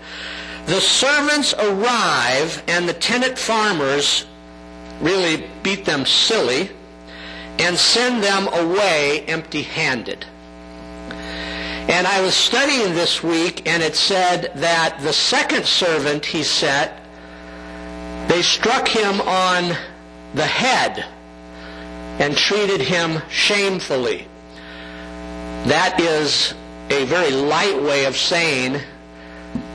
The 0.66 0.82
servants 0.82 1.54
arrive 1.54 2.64
and 2.68 2.88
the 2.88 2.94
tenant 2.94 3.38
farmers 3.38 4.26
really 5.02 5.48
beat 5.64 5.86
them 5.86 6.06
silly 6.06 6.70
and 7.58 7.78
send 7.78 8.24
them 8.24 8.48
away 8.54 9.26
empty-handed. 9.28 10.26
And 11.90 12.06
I 12.06 12.22
was 12.22 12.36
studying 12.36 12.94
this 12.94 13.24
week 13.24 13.68
and 13.68 13.82
it 13.82 13.96
said 13.96 14.52
that 14.56 15.00
the 15.02 15.12
second 15.14 15.66
servant 15.66 16.26
he 16.26 16.44
sent 16.44 16.92
they 18.30 18.44
struck 18.44 18.88
him 18.88 19.22
on 19.22 19.76
the 20.36 20.46
head 20.46 21.04
and 22.20 22.38
treated 22.38 22.82
him 22.82 23.22
shamefully. 23.30 24.28
That 25.66 26.00
is 26.00 26.54
a 26.90 27.06
very 27.06 27.32
light 27.32 27.82
way 27.82 28.06
of 28.06 28.16
saying 28.16 28.80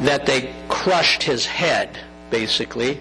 that 0.03 0.27
they 0.27 0.55
crushed 0.69 1.23
his 1.23 1.47
head, 1.47 1.99
basically. 2.31 3.01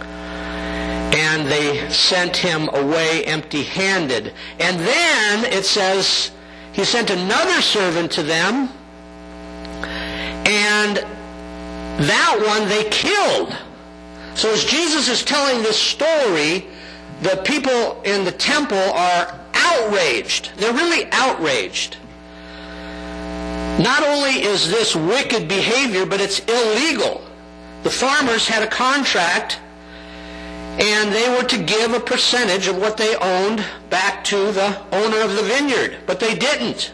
And 0.00 1.50
they 1.50 1.90
sent 1.90 2.36
him 2.36 2.68
away 2.68 3.24
empty 3.24 3.62
handed. 3.62 4.34
And 4.60 4.78
then 4.78 5.44
it 5.52 5.64
says 5.64 6.30
he 6.72 6.84
sent 6.84 7.10
another 7.10 7.60
servant 7.62 8.12
to 8.12 8.22
them, 8.22 8.68
and 10.46 10.96
that 12.06 12.42
one 12.46 12.68
they 12.68 12.88
killed. 12.90 13.56
So 14.36 14.52
as 14.52 14.64
Jesus 14.64 15.08
is 15.08 15.24
telling 15.24 15.62
this 15.62 15.80
story, 15.80 16.68
the 17.22 17.42
people 17.44 18.00
in 18.02 18.24
the 18.24 18.32
temple 18.32 18.76
are 18.76 19.38
outraged. 19.54 20.52
They're 20.56 20.72
really 20.72 21.10
outraged. 21.12 21.96
Not 23.78 24.02
only 24.02 24.42
is 24.42 24.68
this 24.68 24.96
wicked 24.96 25.48
behavior, 25.48 26.04
but 26.04 26.20
it's 26.20 26.40
illegal. 26.40 27.22
The 27.82 27.90
farmers 27.90 28.46
had 28.46 28.62
a 28.62 28.66
contract 28.66 29.58
and 30.80 31.12
they 31.12 31.28
were 31.28 31.44
to 31.44 31.58
give 31.58 31.92
a 31.92 32.00
percentage 32.00 32.68
of 32.68 32.78
what 32.78 32.96
they 32.96 33.16
owned 33.16 33.64
back 33.90 34.22
to 34.24 34.52
the 34.52 34.80
owner 34.92 35.20
of 35.20 35.34
the 35.34 35.42
vineyard, 35.42 35.98
but 36.06 36.20
they 36.20 36.36
didn't. 36.36 36.92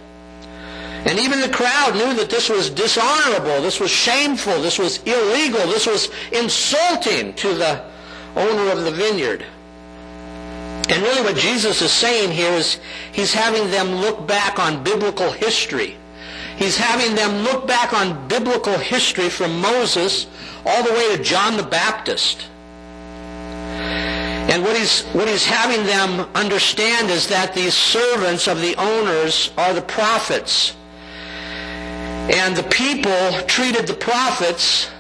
And 1.07 1.19
even 1.19 1.41
the 1.41 1.51
crowd 1.51 1.95
knew 1.95 2.15
that 2.15 2.31
this 2.31 2.49
was 2.49 2.71
dishonorable, 2.71 3.61
this 3.61 3.79
was 3.79 3.91
shameful, 3.91 4.63
this 4.63 4.79
was 4.79 5.03
illegal, 5.03 5.61
this 5.67 5.87
was 5.87 6.09
insulting 6.33 7.35
to 7.35 7.55
the 7.55 7.85
owner 8.37 8.73
of 8.73 8.85
the 8.85 8.91
vineyard. 8.91 9.45
And 10.91 11.03
really 11.03 11.23
what 11.23 11.37
Jesus 11.37 11.81
is 11.83 11.91
saying 11.91 12.33
here 12.33 12.53
is 12.53 12.79
he's 13.13 13.33
having 13.33 13.71
them 13.71 13.97
look 13.97 14.27
back 14.27 14.59
on 14.59 14.85
biblical 14.85 15.31
history. 15.31 15.97
He's 16.57 16.77
having 16.77 17.17
them 17.17 17.43
look 17.43 17.67
back 17.67 17.93
on 17.93 18.29
biblical 18.29 18.79
history 18.79 19.29
from 19.29 19.61
Moses 19.61 20.27
all 20.65 20.83
the 20.83 20.93
way 20.93 21.17
to 21.17 21.23
John 21.23 21.57
the 21.57 21.63
Baptist. 21.63 22.47
And 24.55 24.63
what 24.63 24.77
he's, 24.77 25.03
what 25.07 25.27
he's 25.27 25.45
having 25.45 25.85
them 25.87 26.29
understand 26.35 27.11
is 27.11 27.29
that 27.29 27.55
these 27.55 27.75
servants 27.75 28.47
of 28.47 28.61
the 28.61 28.77
owners 28.77 29.51
are 29.57 29.73
the 29.73 29.83
prophets. 29.83 30.75
And 32.31 32.55
the 32.55 32.63
people 32.65 33.33
treated 33.47 33.87
the 33.87 33.95
prophets 33.95 34.91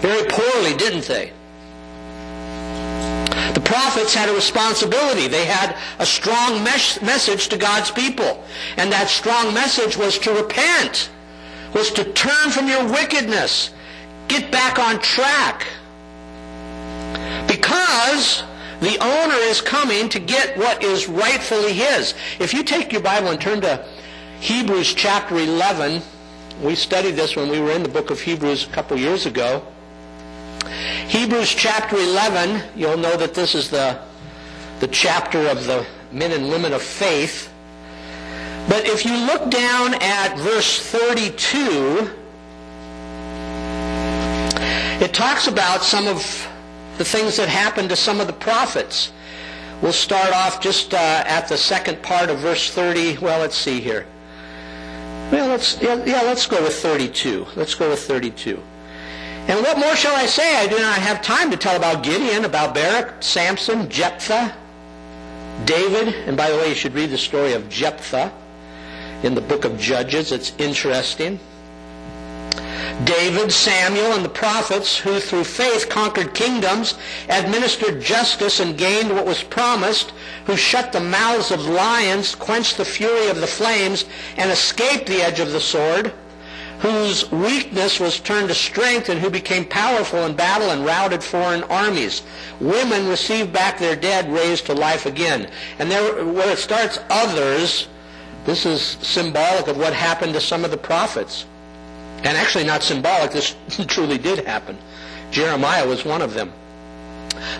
very 0.00 0.28
poorly, 0.28 0.76
didn't 0.76 1.04
they? 1.06 1.32
The 3.54 3.60
prophets 3.60 4.14
had 4.14 4.28
a 4.28 4.34
responsibility. 4.34 5.26
They 5.28 5.44
had 5.44 5.76
a 5.98 6.06
strong 6.06 6.62
mes- 6.62 7.00
message 7.02 7.48
to 7.48 7.56
God's 7.56 7.90
people. 7.90 8.44
And 8.76 8.92
that 8.92 9.08
strong 9.08 9.52
message 9.52 9.96
was 9.96 10.18
to 10.20 10.32
repent, 10.32 11.10
was 11.74 11.90
to 11.92 12.04
turn 12.12 12.50
from 12.50 12.68
your 12.68 12.84
wickedness, 12.86 13.70
get 14.28 14.50
back 14.50 14.78
on 14.78 15.00
track. 15.00 15.66
Because 17.48 18.44
the 18.80 18.96
owner 19.02 19.34
is 19.34 19.60
coming 19.60 20.08
to 20.08 20.18
get 20.20 20.56
what 20.56 20.82
is 20.82 21.08
rightfully 21.08 21.72
his. 21.72 22.14
If 22.38 22.54
you 22.54 22.62
take 22.62 22.92
your 22.92 23.02
Bible 23.02 23.28
and 23.28 23.40
turn 23.40 23.60
to 23.62 23.84
Hebrews 24.40 24.94
chapter 24.94 25.36
11, 25.36 26.02
we 26.62 26.74
studied 26.74 27.12
this 27.12 27.36
when 27.36 27.48
we 27.50 27.60
were 27.60 27.72
in 27.72 27.82
the 27.82 27.88
book 27.88 28.10
of 28.10 28.20
Hebrews 28.20 28.66
a 28.66 28.70
couple 28.70 28.98
years 28.98 29.26
ago. 29.26 29.62
Hebrews 31.08 31.50
chapter 31.50 31.96
11, 31.96 32.62
you'll 32.76 32.96
know 32.96 33.16
that 33.16 33.34
this 33.34 33.54
is 33.54 33.70
the, 33.70 34.00
the 34.80 34.88
chapter 34.88 35.48
of 35.48 35.66
the 35.66 35.86
men 36.12 36.32
and 36.32 36.48
women 36.48 36.72
of 36.72 36.82
faith. 36.82 37.52
But 38.68 38.86
if 38.86 39.04
you 39.04 39.16
look 39.16 39.50
down 39.50 39.94
at 39.94 40.38
verse 40.38 40.78
32, 40.80 42.10
it 45.04 45.14
talks 45.14 45.46
about 45.46 45.82
some 45.82 46.06
of 46.06 46.48
the 46.98 47.04
things 47.04 47.36
that 47.38 47.48
happened 47.48 47.88
to 47.88 47.96
some 47.96 48.20
of 48.20 48.26
the 48.26 48.32
prophets. 48.32 49.12
We'll 49.82 49.92
start 49.92 50.34
off 50.34 50.60
just 50.60 50.92
uh, 50.92 51.24
at 51.26 51.48
the 51.48 51.56
second 51.56 52.02
part 52.02 52.28
of 52.28 52.38
verse 52.38 52.70
30. 52.70 53.16
Well, 53.18 53.40
let's 53.40 53.56
see 53.56 53.80
here. 53.80 54.06
Well, 55.32 55.48
let's 55.48 55.80
yeah, 55.80 56.04
yeah, 56.04 56.22
let's 56.22 56.46
go 56.46 56.62
with 56.62 56.74
32. 56.74 57.46
Let's 57.56 57.74
go 57.74 57.88
with 57.88 58.00
32. 58.00 58.62
And 59.48 59.60
what 59.60 59.78
more 59.78 59.96
shall 59.96 60.14
I 60.14 60.26
say? 60.26 60.56
I 60.56 60.66
do 60.66 60.78
not 60.78 60.98
have 60.98 61.22
time 61.22 61.50
to 61.50 61.56
tell 61.56 61.76
about 61.76 62.02
Gideon, 62.02 62.44
about 62.44 62.74
Barak, 62.74 63.22
Samson, 63.22 63.88
Jephthah, 63.88 64.54
David. 65.64 66.08
And 66.26 66.36
by 66.36 66.50
the 66.50 66.56
way, 66.56 66.68
you 66.68 66.74
should 66.74 66.94
read 66.94 67.10
the 67.10 67.18
story 67.18 67.54
of 67.54 67.68
Jephthah 67.68 68.32
in 69.22 69.34
the 69.34 69.40
book 69.40 69.64
of 69.64 69.78
Judges. 69.78 70.32
It's 70.32 70.52
interesting. 70.58 71.40
David, 73.04 73.50
Samuel, 73.50 74.12
and 74.12 74.24
the 74.24 74.28
prophets 74.28 74.98
who 74.98 75.20
through 75.20 75.44
faith 75.44 75.88
conquered 75.88 76.34
kingdoms, 76.34 76.94
administered 77.28 78.02
justice, 78.02 78.60
and 78.60 78.76
gained 78.76 79.10
what 79.10 79.24
was 79.24 79.42
promised, 79.42 80.12
who 80.44 80.56
shut 80.56 80.92
the 80.92 81.00
mouths 81.00 81.50
of 81.50 81.64
lions, 81.64 82.34
quenched 82.34 82.76
the 82.76 82.84
fury 82.84 83.28
of 83.28 83.40
the 83.40 83.46
flames, 83.46 84.04
and 84.36 84.50
escaped 84.50 85.06
the 85.06 85.22
edge 85.22 85.40
of 85.40 85.52
the 85.52 85.60
sword, 85.60 86.12
whose 86.80 87.30
weakness 87.30 88.00
was 88.00 88.20
turned 88.20 88.48
to 88.48 88.54
strength, 88.54 89.10
and 89.10 89.20
who 89.20 89.28
became 89.28 89.66
powerful 89.66 90.20
in 90.20 90.34
battle 90.34 90.70
and 90.70 90.84
routed 90.84 91.22
foreign 91.22 91.62
armies. 91.64 92.22
Women 92.58 93.06
received 93.06 93.52
back 93.52 93.78
their 93.78 93.94
dead, 93.94 94.32
raised 94.32 94.66
to 94.66 94.74
life 94.74 95.04
again. 95.04 95.50
And 95.78 95.90
there, 95.90 96.24
where 96.24 96.50
it 96.50 96.58
starts, 96.58 96.98
others, 97.10 97.88
this 98.46 98.64
is 98.64 98.80
symbolic 98.82 99.68
of 99.68 99.76
what 99.76 99.92
happened 99.92 100.32
to 100.32 100.40
some 100.40 100.64
of 100.64 100.70
the 100.70 100.78
prophets. 100.78 101.44
And 102.24 102.36
actually 102.36 102.64
not 102.64 102.82
symbolic, 102.82 103.32
this 103.32 103.54
truly 103.86 104.16
did 104.16 104.46
happen. 104.46 104.78
Jeremiah 105.30 105.86
was 105.86 106.06
one 106.06 106.22
of 106.22 106.32
them. 106.32 106.50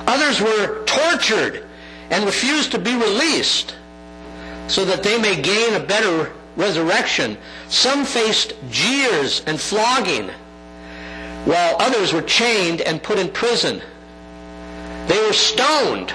Others 0.07 0.41
were 0.41 0.85
tortured 0.87 1.67
and 2.09 2.25
refused 2.25 2.73
to 2.73 2.79
be 2.79 2.95
released 2.95 3.75
so 4.67 4.85
that 4.87 5.03
they 5.03 5.21
may 5.21 5.41
gain 5.41 5.75
a 5.75 5.81
better 5.81 6.33
resurrection. 6.57 7.37
Some 7.69 8.05
faced 8.05 8.55
jeers 8.71 9.43
and 9.47 9.61
flogging, 9.61 10.31
while 11.45 11.77
others 11.79 12.13
were 12.13 12.23
chained 12.23 12.81
and 12.81 13.03
put 13.03 13.19
in 13.19 13.29
prison. 13.31 13.81
They 15.07 15.21
were 15.27 15.33
stoned. 15.33 16.13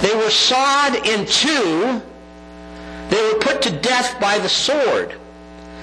They 0.00 0.14
were 0.14 0.30
sawed 0.30 1.06
in 1.06 1.26
two. 1.26 2.00
They 3.08 3.32
were 3.32 3.38
put 3.38 3.62
to 3.62 3.70
death 3.70 4.20
by 4.20 4.38
the 4.38 4.48
sword. 4.48 5.14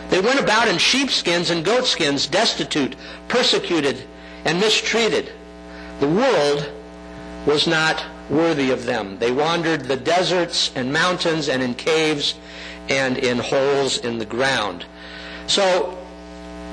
They 0.10 0.20
went 0.20 0.40
about 0.40 0.68
in 0.68 0.78
sheepskins 0.78 1.50
and 1.50 1.66
goatskins, 1.66 2.28
destitute, 2.28 2.96
persecuted, 3.28 4.04
and 4.46 4.60
mistreated. 4.60 5.32
The 6.00 6.10
world 6.10 6.70
was 7.46 7.66
not 7.66 8.04
worthy 8.30 8.72
of 8.72 8.86
them. 8.86 9.18
They 9.20 9.32
wandered 9.32 9.86
the 9.86 9.98
deserts 9.98 10.72
and 10.76 10.92
mountains 10.92 11.50
and 11.50 11.62
in 11.62 11.74
caves 11.76 12.36
and 12.90 13.18
in 13.18 13.40
holes 13.40 13.98
in 14.00 14.18
the 14.18 14.26
ground. 14.26 14.86
So 15.48 15.98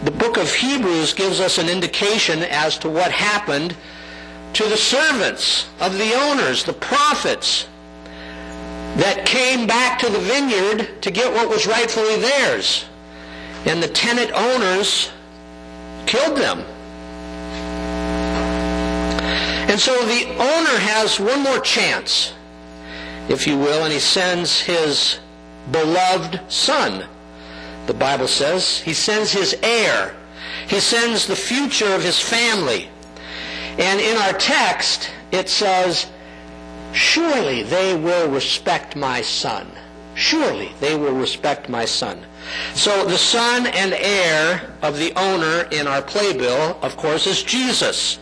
the 0.04 0.10
book 0.10 0.36
of 0.36 0.52
Hebrews 0.52 1.14
gives 1.14 1.40
us 1.40 1.58
an 1.58 1.68
indication 1.68 2.42
as 2.42 2.78
to 2.78 2.88
what 2.88 3.12
happened 3.12 3.76
to 4.54 4.64
the 4.64 4.76
servants 4.76 5.68
of 5.80 5.96
the 5.98 6.14
owners, 6.14 6.64
the 6.64 6.72
prophets, 6.72 7.66
that 8.96 9.24
came 9.24 9.66
back 9.66 10.00
to 10.00 10.10
the 10.10 10.18
vineyard 10.18 11.02
to 11.02 11.10
get 11.10 11.32
what 11.32 11.48
was 11.48 11.66
rightfully 11.66 12.16
theirs 12.16 12.84
and 13.66 13.82
the 13.82 13.88
tenant 13.88 14.32
owners 14.32 15.10
killed 16.06 16.36
them. 16.36 16.64
And 19.70 19.78
so 19.78 19.92
the 20.04 20.26
owner 20.30 20.78
has 20.80 21.20
one 21.20 21.44
more 21.44 21.61
chance, 21.61 22.35
if 23.28 23.46
you 23.46 23.56
will, 23.56 23.85
and 23.85 23.92
he 23.92 24.00
sends 24.00 24.61
his 24.61 25.20
beloved 25.70 26.40
son. 26.48 27.06
The 27.87 27.94
Bible 27.94 28.26
says 28.26 28.80
he 28.80 28.92
sends 28.92 29.30
his 29.30 29.56
heir. 29.62 30.16
He 30.66 30.80
sends 30.80 31.24
the 31.24 31.37
future 31.37 31.94
of 31.94 32.02
his 32.02 32.18
family. 32.18 32.88
And 33.78 34.00
in 34.00 34.16
our 34.16 34.33
text, 34.33 35.12
it 35.30 35.48
says, 35.48 36.11
Surely 36.92 37.62
they 37.62 37.94
will 37.94 38.28
respect 38.28 38.96
my 38.96 39.20
son. 39.20 39.70
Surely 40.16 40.72
they 40.80 40.96
will 40.96 41.14
respect 41.14 41.68
my 41.68 41.85
son. 41.85 42.26
So 42.74 43.04
the 43.04 43.16
son 43.16 43.68
and 43.68 43.92
heir 43.92 44.74
of 44.83 44.98
the 44.98 45.12
owner 45.16 45.68
in 45.70 45.87
our 45.87 46.02
playbill, 46.02 46.76
of 46.83 46.96
course, 46.96 47.28
is 47.28 47.44
Jesus. 47.44 48.18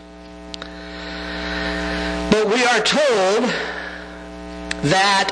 We 2.59 2.65
are 2.65 2.81
told 2.81 3.45
that 4.91 5.31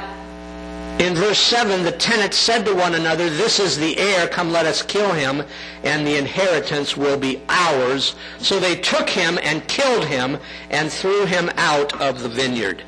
in 1.00 1.16
verse 1.16 1.40
7, 1.40 1.82
the 1.82 1.90
tenants 1.90 2.36
said 2.36 2.64
to 2.66 2.72
one 2.72 2.94
another, 2.94 3.28
This 3.28 3.58
is 3.58 3.76
the 3.76 3.98
heir, 3.98 4.28
come 4.28 4.52
let 4.52 4.64
us 4.64 4.80
kill 4.80 5.12
him, 5.12 5.42
and 5.82 6.06
the 6.06 6.16
inheritance 6.16 6.96
will 6.96 7.18
be 7.18 7.42
ours. 7.48 8.14
So 8.38 8.60
they 8.60 8.76
took 8.76 9.10
him 9.10 9.40
and 9.42 9.66
killed 9.66 10.04
him 10.04 10.38
and 10.70 10.88
threw 10.88 11.26
him 11.26 11.50
out 11.56 12.00
of 12.00 12.20
the 12.20 12.28
vineyard. 12.28 12.84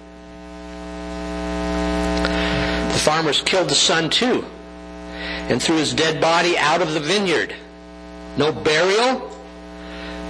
The 2.93 3.01
farmers 3.01 3.43
killed 3.43 3.69
the 3.69 3.75
son 3.75 4.09
too 4.09 4.45
and 5.49 5.61
threw 5.61 5.79
his 5.79 5.93
dead 5.93 6.21
body 6.21 6.57
out 6.57 6.81
of 6.81 6.95
the 6.95 7.01
vineyard. 7.01 7.57
No 8.37 8.53
burial, 8.53 9.37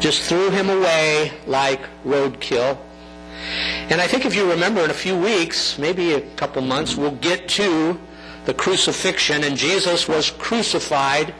just 0.00 0.22
threw 0.22 0.48
him 0.48 0.70
away 0.70 1.30
like 1.46 1.82
roadkill. 2.06 2.78
And 3.90 4.00
I 4.00 4.06
think 4.06 4.26
if 4.26 4.34
you 4.34 4.50
remember, 4.50 4.82
in 4.82 4.90
a 4.90 4.94
few 4.94 5.16
weeks, 5.16 5.78
maybe 5.78 6.12
a 6.12 6.20
couple 6.36 6.62
months, 6.62 6.96
we'll 6.96 7.12
get 7.12 7.48
to 7.50 7.98
the 8.44 8.54
crucifixion. 8.54 9.44
And 9.44 9.56
Jesus 9.56 10.08
was 10.08 10.30
crucified, 10.30 11.34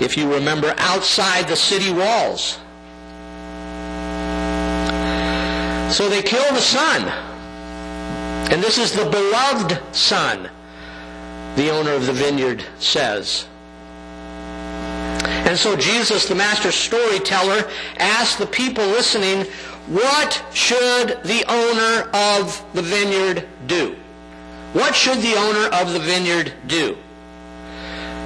if 0.00 0.16
you 0.16 0.32
remember, 0.32 0.74
outside 0.78 1.48
the 1.48 1.56
city 1.56 1.92
walls. 1.92 2.58
So 5.94 6.08
they 6.08 6.22
kill 6.22 6.52
the 6.54 6.60
son. 6.60 7.02
And 8.50 8.62
this 8.62 8.76
is 8.76 8.92
the 8.92 9.08
beloved 9.08 9.78
son, 9.94 10.50
the 11.56 11.70
owner 11.70 11.92
of 11.92 12.06
the 12.06 12.12
vineyard 12.12 12.64
says. 12.78 13.46
And 15.24 15.58
so 15.58 15.76
Jesus, 15.76 16.28
the 16.28 16.34
master 16.34 16.72
storyteller, 16.72 17.70
asked 17.98 18.38
the 18.38 18.46
people 18.46 18.84
listening, 18.84 19.46
what 19.86 20.44
should 20.52 21.22
the 21.24 21.44
owner 21.48 22.08
of 22.14 22.64
the 22.72 22.82
vineyard 22.82 23.46
do? 23.66 23.96
What 24.72 24.94
should 24.94 25.18
the 25.18 25.34
owner 25.34 25.68
of 25.74 25.92
the 25.92 25.98
vineyard 25.98 26.52
do? 26.66 26.96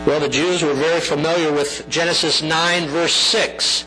Well, 0.07 0.21
the 0.21 0.29
Jews 0.29 0.63
were 0.63 0.75
very 0.75 1.01
familiar 1.01 1.53
with 1.53 1.89
Genesis 1.89 2.43
9, 2.43 2.89
verse 2.89 3.15
6. 3.15 3.85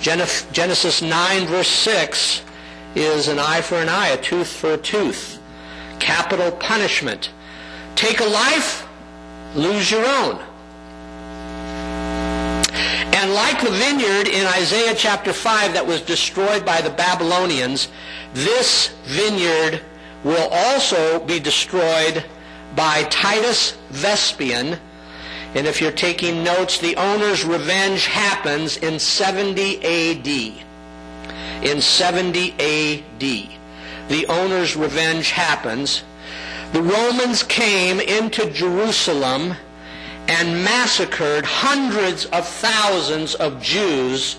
Genesis 0.00 1.00
9, 1.00 1.46
verse 1.46 1.68
6 1.68 2.42
is 2.94 3.28
an 3.28 3.38
eye 3.38 3.62
for 3.62 3.76
an 3.76 3.88
eye, 3.88 4.08
a 4.08 4.20
tooth 4.20 4.52
for 4.52 4.74
a 4.74 4.76
tooth. 4.76 5.40
Capital 5.98 6.52
punishment. 6.52 7.30
Take 7.94 8.20
a 8.20 8.24
life, 8.24 8.86
lose 9.54 9.90
your 9.90 10.04
own. 10.04 10.42
And 13.24 13.32
like 13.32 13.62
the 13.62 13.70
vineyard 13.70 14.28
in 14.28 14.46
Isaiah 14.46 14.94
chapter 14.94 15.32
5 15.32 15.72
that 15.72 15.86
was 15.86 16.02
destroyed 16.02 16.62
by 16.62 16.82
the 16.82 16.90
Babylonians, 16.90 17.88
this 18.34 18.88
vineyard 19.04 19.80
will 20.24 20.46
also 20.52 21.24
be 21.24 21.40
destroyed 21.40 22.22
by 22.76 23.04
Titus 23.04 23.78
Vespian. 23.88 24.78
And 25.54 25.66
if 25.66 25.80
you're 25.80 25.90
taking 25.90 26.44
notes, 26.44 26.76
the 26.76 26.96
owner's 26.96 27.46
revenge 27.46 28.04
happens 28.04 28.76
in 28.76 28.98
70 28.98 29.78
AD. 29.78 31.64
In 31.64 31.80
70 31.80 32.50
AD. 32.50 34.10
The 34.10 34.26
owner's 34.28 34.76
revenge 34.76 35.30
happens. 35.30 36.02
The 36.74 36.82
Romans 36.82 37.42
came 37.42 38.00
into 38.00 38.50
Jerusalem 38.50 39.54
and 40.28 40.64
massacred 40.64 41.44
hundreds 41.44 42.26
of 42.26 42.46
thousands 42.46 43.34
of 43.34 43.60
Jews. 43.62 44.38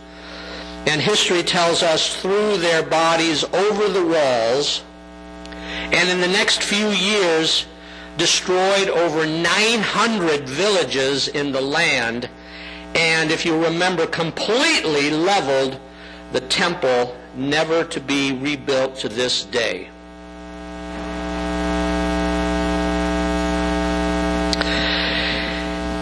And 0.88 1.02
history 1.02 1.43
tells 1.43 1.84
us 1.84 2.15
threw 2.21 2.58
their 2.58 2.84
bodies 2.84 3.43
over 3.43 3.88
the 3.89 4.06
walls. 4.06 4.84
And 5.56 6.10
in 6.10 6.21
the 6.21 6.28
next 6.28 6.63
few 6.63 6.89
years, 6.89 7.65
destroyed 8.17 8.89
over 8.89 9.26
900 9.26 10.48
villages 10.48 11.28
in 11.28 11.52
the 11.52 11.62
land. 11.62 12.30
And 12.95 13.32
if 13.32 13.45
you 13.45 13.62
remember, 13.62 14.08
completely 14.08 15.10
leveled 15.12 15.80
the 16.32 16.41
temple, 16.41 17.15
never 17.36 17.84
to 17.84 18.00
be 18.00 18.34
rebuilt 18.34 18.95
to 18.98 19.10
this 19.10 19.43
day. 19.43 19.89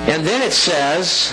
And 0.05 0.22
then 0.33 0.41
it 0.41 0.51
says, 0.51 1.31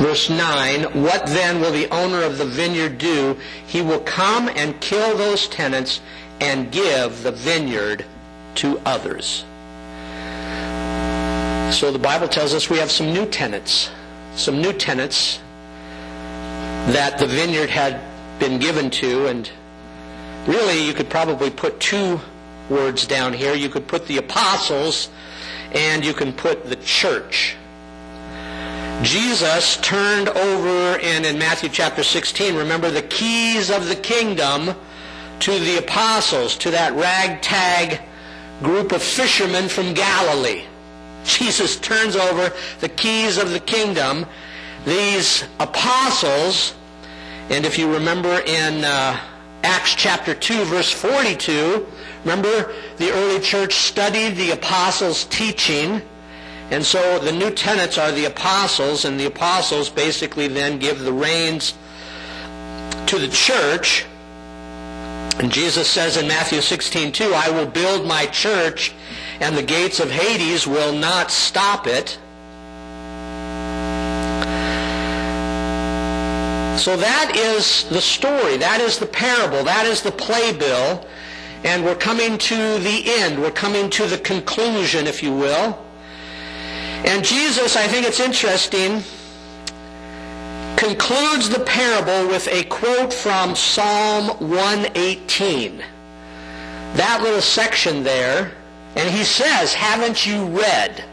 verse 0.00 0.30
9, 0.30 0.84
What 1.02 1.26
then 1.26 1.60
will 1.60 1.70
the 1.70 1.86
owner 1.90 2.22
of 2.22 2.38
the 2.38 2.46
vineyard 2.46 2.96
do? 2.96 3.36
He 3.66 3.82
will 3.82 4.00
come 4.00 4.48
and 4.48 4.80
kill 4.80 5.18
those 5.18 5.48
tenants 5.48 6.00
and 6.40 6.72
give 6.72 7.22
the 7.22 7.32
vineyard 7.32 8.06
to 8.54 8.80
others. 8.86 9.44
So 11.76 11.92
the 11.92 11.98
Bible 11.98 12.26
tells 12.26 12.54
us 12.54 12.70
we 12.70 12.78
have 12.78 12.90
some 12.90 13.12
new 13.12 13.26
tenants, 13.26 13.90
some 14.34 14.62
new 14.62 14.72
tenants 14.72 15.40
that 16.86 17.18
the 17.18 17.26
vineyard 17.26 17.68
had 17.68 18.00
been 18.38 18.58
given 18.58 18.88
to, 18.88 19.26
and 19.26 19.50
really 20.46 20.86
you 20.86 20.94
could 20.94 21.10
probably 21.10 21.50
put 21.50 21.78
two 21.80 22.18
words 22.70 23.06
down 23.06 23.32
here. 23.32 23.54
You 23.54 23.68
could 23.68 23.86
put 23.86 24.06
the 24.06 24.18
apostles 24.18 25.10
and 25.72 26.04
you 26.04 26.14
can 26.14 26.32
put 26.32 26.64
the 26.64 26.76
church. 26.76 27.56
Jesus 29.02 29.76
turned 29.78 30.28
over 30.28 30.98
and 31.00 31.24
in 31.24 31.38
Matthew 31.38 31.70
chapter 31.70 32.02
16, 32.02 32.54
remember 32.54 32.90
the 32.90 33.02
keys 33.02 33.70
of 33.70 33.88
the 33.88 33.96
kingdom 33.96 34.74
to 35.40 35.58
the 35.58 35.78
apostles, 35.78 36.56
to 36.58 36.70
that 36.70 36.92
ragtag 36.94 38.00
group 38.62 38.92
of 38.92 39.02
fishermen 39.02 39.68
from 39.68 39.94
Galilee. 39.94 40.64
Jesus 41.24 41.76
turns 41.76 42.14
over 42.14 42.52
the 42.80 42.88
keys 42.88 43.38
of 43.38 43.50
the 43.50 43.60
kingdom. 43.60 44.26
These 44.84 45.44
apostles, 45.58 46.74
and 47.48 47.64
if 47.64 47.78
you 47.78 47.92
remember 47.92 48.40
in 48.40 48.84
uh, 48.84 49.18
Acts 49.62 49.94
chapter 49.94 50.34
2, 50.34 50.64
verse 50.64 50.90
42, 50.90 51.86
Remember, 52.24 52.72
the 52.98 53.10
early 53.12 53.40
church 53.40 53.74
studied 53.74 54.36
the 54.36 54.50
apostles' 54.50 55.24
teaching, 55.24 56.02
and 56.70 56.84
so 56.84 57.18
the 57.18 57.32
new 57.32 57.50
tenets 57.50 57.98
are 57.98 58.12
the 58.12 58.26
apostles, 58.26 59.04
and 59.04 59.18
the 59.18 59.26
apostles 59.26 59.88
basically 59.88 60.46
then 60.48 60.78
give 60.78 61.00
the 61.00 61.12
reins 61.12 61.74
to 63.06 63.18
the 63.18 63.28
church. 63.28 64.04
And 65.38 65.50
Jesus 65.50 65.88
says 65.88 66.18
in 66.18 66.28
Matthew 66.28 66.60
16, 66.60 67.12
2, 67.12 67.32
I 67.34 67.48
will 67.50 67.66
build 67.66 68.06
my 68.06 68.26
church, 68.26 68.92
and 69.40 69.56
the 69.56 69.62
gates 69.62 69.98
of 69.98 70.10
Hades 70.10 70.66
will 70.66 70.92
not 70.92 71.30
stop 71.30 71.86
it. 71.86 72.18
So 76.78 76.96
that 76.96 77.32
is 77.36 77.84
the 77.88 78.00
story. 78.00 78.56
That 78.58 78.80
is 78.80 78.98
the 78.98 79.06
parable. 79.06 79.64
That 79.64 79.86
is 79.86 80.02
the 80.02 80.12
playbill. 80.12 81.06
And 81.64 81.84
we're 81.84 81.94
coming 81.94 82.38
to 82.38 82.78
the 82.78 83.02
end. 83.06 83.40
We're 83.40 83.50
coming 83.50 83.90
to 83.90 84.06
the 84.06 84.18
conclusion, 84.18 85.06
if 85.06 85.22
you 85.22 85.32
will. 85.34 85.78
And 87.04 87.24
Jesus, 87.24 87.76
I 87.76 87.86
think 87.86 88.06
it's 88.06 88.20
interesting, 88.20 89.02
concludes 90.76 91.50
the 91.50 91.60
parable 91.60 92.28
with 92.28 92.48
a 92.48 92.64
quote 92.64 93.12
from 93.12 93.54
Psalm 93.54 94.28
118. 94.50 95.78
That 96.94 97.20
little 97.22 97.42
section 97.42 98.02
there. 98.02 98.52
And 98.96 99.08
he 99.08 99.22
says, 99.22 99.72
haven't 99.72 100.26
you 100.26 100.44
read? 100.46 101.04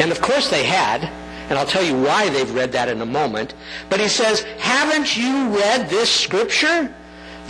And 0.00 0.10
of 0.10 0.20
course 0.20 0.50
they 0.50 0.64
had. 0.64 1.04
And 1.48 1.58
I'll 1.58 1.66
tell 1.66 1.82
you 1.82 2.00
why 2.00 2.28
they've 2.28 2.54
read 2.54 2.72
that 2.72 2.88
in 2.88 3.00
a 3.00 3.06
moment. 3.06 3.54
But 3.88 4.00
he 4.00 4.08
says, 4.08 4.42
haven't 4.58 5.16
you 5.16 5.48
read 5.48 5.88
this 5.88 6.10
scripture? 6.10 6.94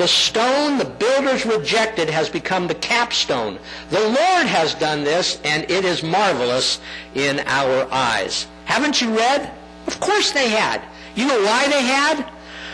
The 0.00 0.08
stone 0.08 0.78
the 0.78 0.86
builders 0.86 1.44
rejected 1.44 2.08
has 2.08 2.30
become 2.30 2.66
the 2.66 2.74
capstone. 2.74 3.58
The 3.90 4.00
Lord 4.00 4.46
has 4.46 4.72
done 4.72 5.04
this, 5.04 5.38
and 5.44 5.70
it 5.70 5.84
is 5.84 6.02
marvelous 6.02 6.80
in 7.14 7.40
our 7.40 7.86
eyes. 7.92 8.46
Haven't 8.64 9.02
you 9.02 9.14
read? 9.14 9.52
Of 9.86 10.00
course 10.00 10.30
they 10.30 10.48
had. 10.48 10.80
You 11.14 11.26
know 11.26 11.42
why 11.42 11.68
they 11.68 11.82
had? 11.82 12.26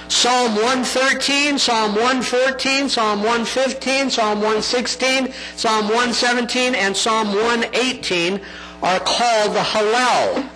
Psalm 0.07 0.55
113, 0.55 1.59
Psalm 1.59 1.97
114, 1.97 2.89
Psalm 2.89 3.19
115, 3.25 4.09
Psalm 4.09 4.39
116, 4.39 5.33
Psalm 5.57 5.87
117, 5.87 6.77
and 6.77 6.97
Psalm 6.97 7.35
118 7.35 8.41
are 8.85 9.01
called 9.01 9.53
the 9.53 9.65
Hallel. 9.65 10.49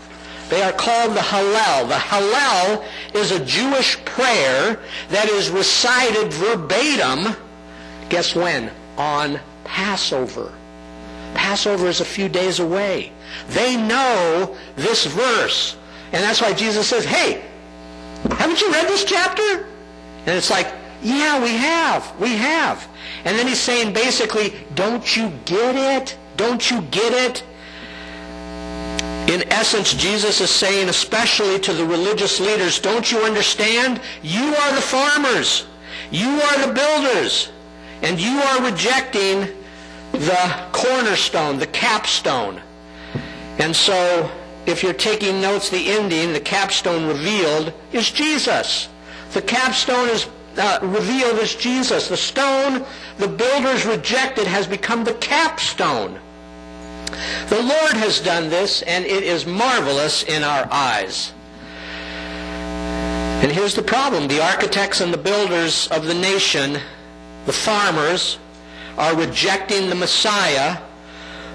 They 0.51 0.63
are 0.63 0.73
called 0.73 1.15
the 1.15 1.21
Hallel. 1.21 1.89
The 1.89 1.95
Hallel 1.95 2.85
is 3.15 3.31
a 3.31 3.45
Jewish 3.45 4.05
prayer 4.05 4.81
that 5.09 5.29
is 5.29 5.49
recited 5.49 6.33
verbatim, 6.33 7.37
guess 8.09 8.35
when? 8.35 8.71
On 8.99 9.39
Passover. 9.65 10.53
Passover 11.35 11.87
is 11.87 12.01
a 12.01 12.05
few 12.05 12.29
days 12.29 12.59
away. 12.59 13.13
They 13.51 13.77
know 13.77 14.57
this 14.75 15.07
verse. 15.07 15.77
And 16.13 16.25
that's 16.25 16.41
why 16.41 16.53
Jesus 16.53 16.89
says, 16.89 17.05
hey, 17.05 17.45
haven't 18.33 18.61
you 18.61 18.73
read 18.73 18.89
this 18.89 19.05
chapter? 19.05 19.69
And 20.27 20.37
it's 20.37 20.51
like, 20.51 20.75
yeah, 21.01 21.41
we 21.41 21.51
have. 21.51 22.13
We 22.21 22.35
have. 22.35 22.89
And 23.25 23.39
then 23.39 23.47
he's 23.47 23.61
saying 23.61 23.93
basically, 23.93 24.55
don't 24.75 25.17
you 25.17 25.33
get 25.45 25.77
it? 25.77 26.19
Don't 26.37 26.69
you 26.71 26.83
get 26.83 27.13
it? 27.13 27.45
In 29.31 29.45
essence, 29.53 29.95
Jesus 29.95 30.41
is 30.41 30.51
saying, 30.51 30.89
especially 30.89 31.61
to 31.61 31.73
the 31.73 31.87
religious 31.87 32.41
leaders, 32.41 32.81
don't 32.81 33.13
you 33.13 33.21
understand? 33.21 34.01
You 34.25 34.43
are 34.43 34.75
the 34.75 34.81
farmers. 34.81 35.67
You 36.11 36.27
are 36.27 36.67
the 36.67 36.73
builders. 36.73 37.53
And 38.03 38.21
you 38.21 38.41
are 38.41 38.65
rejecting 38.69 39.47
the 40.11 40.67
cornerstone, 40.73 41.61
the 41.61 41.69
capstone. 41.69 42.61
And 43.61 43.77
so, 43.77 44.29
if 44.67 44.83
you're 44.83 44.93
taking 44.93 45.41
notes, 45.41 45.71
the 45.71 45.93
ending, 45.93 46.33
the 46.33 46.41
capstone 46.41 47.07
revealed, 47.07 47.73
is 47.93 48.11
Jesus. 48.11 48.89
The 49.31 49.43
capstone 49.43 50.09
is 50.09 50.27
uh, 50.59 50.81
revealed 50.83 51.39
as 51.39 51.55
Jesus. 51.55 52.09
The 52.09 52.17
stone 52.17 52.85
the 53.19 53.29
builders 53.29 53.87
rejected 53.87 54.49
has 54.49 54.67
become 54.67 55.05
the 55.05 55.15
capstone. 55.15 56.19
The 57.49 57.63
Lord 57.63 57.93
has 57.95 58.21
done 58.21 58.49
this, 58.49 58.83
and 58.83 59.05
it 59.05 59.23
is 59.23 59.47
marvelous 59.47 60.23
in 60.23 60.43
our 60.43 60.69
eyes. 60.71 61.33
And 63.43 63.51
here's 63.51 63.75
the 63.75 63.83
problem 63.83 64.29
the 64.29 64.43
architects 64.43 65.01
and 65.01 65.13
the 65.13 65.19
builders 65.19 65.89
of 65.89 66.07
the 66.07 66.15
nation, 66.15 66.79
the 67.47 67.53
farmers, 67.53 68.39
are 68.99 69.17
rejecting 69.17 69.89
the 69.89 69.95
Messiah 69.95 70.77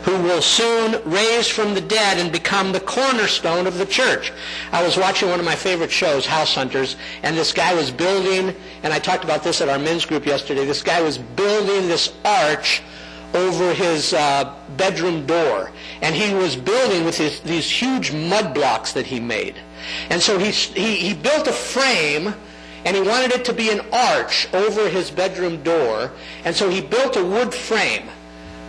who 0.05 0.21
will 0.21 0.41
soon 0.41 1.01
raise 1.03 1.47
from 1.47 1.73
the 1.73 1.81
dead 1.81 2.19
and 2.19 2.31
become 2.31 2.71
the 2.71 2.79
cornerstone 2.79 3.65
of 3.65 3.79
the 3.79 3.85
church. 3.87 4.31
I 4.71 4.83
was 4.83 4.97
watching 4.97 5.29
one 5.29 5.39
of 5.39 5.45
my 5.45 5.55
favorite 5.55 5.91
shows, 5.91 6.27
House 6.27 6.53
Hunters, 6.53 6.95
and 7.23 7.35
this 7.35 7.51
guy 7.51 7.73
was 7.73 7.89
building, 7.89 8.55
and 8.83 8.93
I 8.93 8.99
talked 8.99 9.23
about 9.23 9.43
this 9.43 9.61
at 9.61 9.69
our 9.69 9.79
men's 9.79 10.05
group 10.05 10.27
yesterday, 10.27 10.63
this 10.63 10.83
guy 10.83 11.01
was 11.01 11.17
building 11.17 11.87
this 11.87 12.13
arch 12.23 12.83
over 13.35 13.73
his 13.73 14.13
uh, 14.13 14.53
bedroom 14.77 15.25
door. 15.25 15.71
And 16.01 16.15
he 16.15 16.33
was 16.33 16.55
building 16.55 17.05
with 17.05 17.17
his, 17.17 17.41
these 17.41 17.69
huge 17.69 18.11
mud 18.11 18.53
blocks 18.53 18.93
that 18.93 19.05
he 19.05 19.19
made. 19.19 19.55
And 20.09 20.21
so 20.21 20.39
he, 20.39 20.51
he, 20.51 20.95
he 20.95 21.13
built 21.13 21.47
a 21.47 21.53
frame 21.53 22.33
and 22.85 22.95
he 22.95 23.01
wanted 23.01 23.31
it 23.31 23.45
to 23.45 23.53
be 23.53 23.71
an 23.71 23.81
arch 23.91 24.47
over 24.53 24.87
his 24.87 25.09
bedroom 25.09 25.63
door. 25.63 26.11
And 26.43 26.55
so 26.55 26.69
he 26.69 26.81
built 26.81 27.17
a 27.17 27.25
wood 27.25 27.53
frame, 27.53 28.07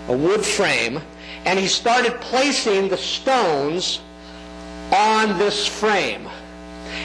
a 0.09 0.17
wood 0.17 0.45
frame, 0.45 1.01
and 1.45 1.59
he 1.59 1.69
started 1.69 2.21
placing 2.21 2.89
the 2.89 2.97
stones 2.97 4.01
on 4.93 5.39
this 5.39 5.67
frame. 5.67 6.29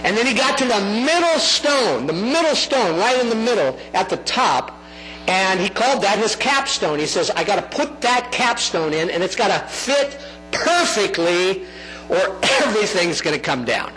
And 0.04 0.15
then 0.17 0.26
he 0.26 0.34
got 0.34 0.58
to 0.60 0.65
the 0.65 0.80
middle 0.80 1.39
stone, 1.39 2.08
the 2.08 2.13
middle 2.13 2.56
stone, 2.56 2.97
right 2.97 3.19
in 3.19 3.30
the 3.30 3.36
middle 3.36 3.78
at 3.93 4.10
the 4.10 4.17
top, 4.17 4.81
and 5.27 5.60
he 5.60 5.69
called 5.69 6.03
that 6.03 6.17
his 6.17 6.36
capstone. 6.36 6.99
He 6.99 7.05
says, 7.05 7.29
I 7.31 7.43
got 7.43 7.55
to 7.55 7.77
put 7.77 8.01
that 8.01 8.31
capstone 8.31 8.93
in, 8.93 9.10
and 9.10 9.23
it's 9.23 9.36
got 9.36 9.47
to 9.47 9.67
fit 9.67 10.19
perfectly, 10.51 11.63
or 12.10 12.39
everything's 12.63 13.21
going 13.21 13.36
to 13.36 13.41
come 13.41 13.65
down. 13.65 13.93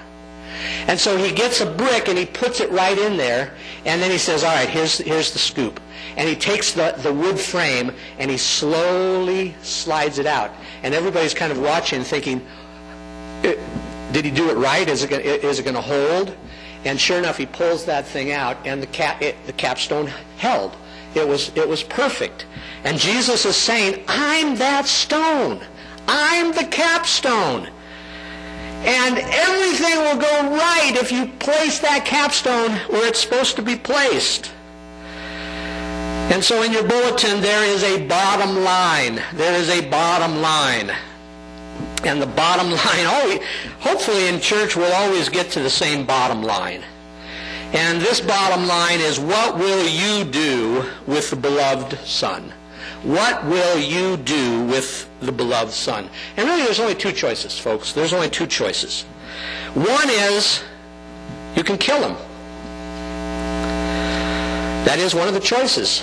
And 0.86 0.98
so 0.98 1.16
he 1.16 1.32
gets 1.32 1.60
a 1.60 1.66
brick 1.66 2.08
and 2.08 2.16
he 2.16 2.26
puts 2.26 2.60
it 2.60 2.70
right 2.70 2.96
in 2.96 3.16
there, 3.16 3.54
and 3.84 4.00
then 4.00 4.10
he 4.10 4.18
says, 4.18 4.44
All 4.44 4.54
right, 4.54 4.68
here's, 4.68 4.98
here's 4.98 5.32
the 5.32 5.38
scoop 5.38 5.80
and 6.16 6.28
he 6.28 6.36
takes 6.36 6.72
the, 6.72 6.94
the 6.98 7.12
wood 7.12 7.38
frame 7.38 7.92
and 8.18 8.30
he 8.30 8.36
slowly 8.36 9.54
slides 9.62 10.18
it 10.18 10.26
out. 10.26 10.50
And 10.82 10.94
everybody's 10.94 11.34
kind 11.34 11.50
of 11.50 11.60
watching, 11.60 12.02
thinking, 12.02 12.44
eh, 13.42 13.56
did 14.12 14.24
he 14.24 14.30
do 14.30 14.50
it 14.50 14.54
right? 14.54 14.88
Is 14.88 15.02
it 15.02 15.10
going, 15.10 15.22
is 15.24 15.58
it 15.58 15.64
going 15.64 15.74
to 15.74 15.80
hold? 15.80 16.36
And 16.84 17.00
sure 17.00 17.18
enough, 17.18 17.38
he 17.38 17.46
pulls 17.46 17.86
that 17.86 18.06
thing 18.06 18.30
out, 18.30 18.58
and 18.64 18.82
the, 18.82 18.86
cap, 18.86 19.22
it, 19.22 19.34
the 19.46 19.54
capstone 19.54 20.06
held. 20.36 20.76
It 21.14 21.26
was, 21.26 21.50
it 21.54 21.68
was 21.68 21.82
perfect. 21.82 22.46
And 22.84 22.98
Jesus 22.98 23.44
is 23.44 23.56
saying, 23.56 24.04
I'm 24.08 24.56
that 24.56 24.86
stone. 24.86 25.60
I'm 26.08 26.52
the 26.52 26.64
capstone. 26.64 27.68
And 28.86 29.18
everything 29.18 29.96
will 29.98 30.20
go 30.20 30.56
right 30.56 30.92
if 30.96 31.10
you 31.10 31.26
place 31.38 31.78
that 31.78 32.04
capstone 32.04 32.72
where 32.90 33.06
it's 33.06 33.20
supposed 33.20 33.56
to 33.56 33.62
be 33.62 33.76
placed. 33.76 34.52
And 36.30 36.42
so 36.42 36.62
in 36.62 36.72
your 36.72 36.86
bulletin, 36.86 37.40
there 37.40 37.64
is 37.64 37.82
a 37.82 38.06
bottom 38.06 38.62
line. 38.62 39.22
There 39.34 39.54
is 39.54 39.70
a 39.70 39.88
bottom 39.88 40.40
line. 40.42 40.90
And 42.04 42.20
the 42.20 42.26
bottom 42.26 42.70
line, 42.70 43.06
oh, 43.06 43.40
hopefully 43.80 44.28
in 44.28 44.40
church 44.40 44.76
we'll 44.76 44.92
always 44.92 45.28
get 45.28 45.50
to 45.52 45.60
the 45.60 45.70
same 45.70 46.04
bottom 46.04 46.42
line. 46.42 46.82
And 47.74 48.00
this 48.00 48.20
bottom 48.20 48.68
line 48.68 49.00
is 49.00 49.18
what 49.18 49.58
will 49.58 49.84
you 49.88 50.24
do 50.24 50.88
with 51.08 51.30
the 51.30 51.36
beloved 51.36 51.98
Son? 52.06 52.52
What 53.02 53.44
will 53.46 53.80
you 53.80 54.16
do 54.16 54.64
with 54.64 55.10
the 55.20 55.32
beloved 55.32 55.72
Son? 55.72 56.08
And 56.36 56.48
really 56.48 56.62
there's 56.62 56.78
only 56.78 56.94
two 56.94 57.10
choices, 57.10 57.58
folks. 57.58 57.92
There's 57.92 58.12
only 58.12 58.30
two 58.30 58.46
choices. 58.46 59.02
One 59.74 60.08
is 60.08 60.62
you 61.56 61.64
can 61.64 61.76
kill 61.76 62.00
him. 62.00 62.16
That 64.84 65.00
is 65.00 65.12
one 65.12 65.26
of 65.26 65.34
the 65.34 65.40
choices. 65.40 66.00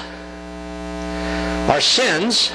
Our 1.69 1.79
sins, 1.79 2.51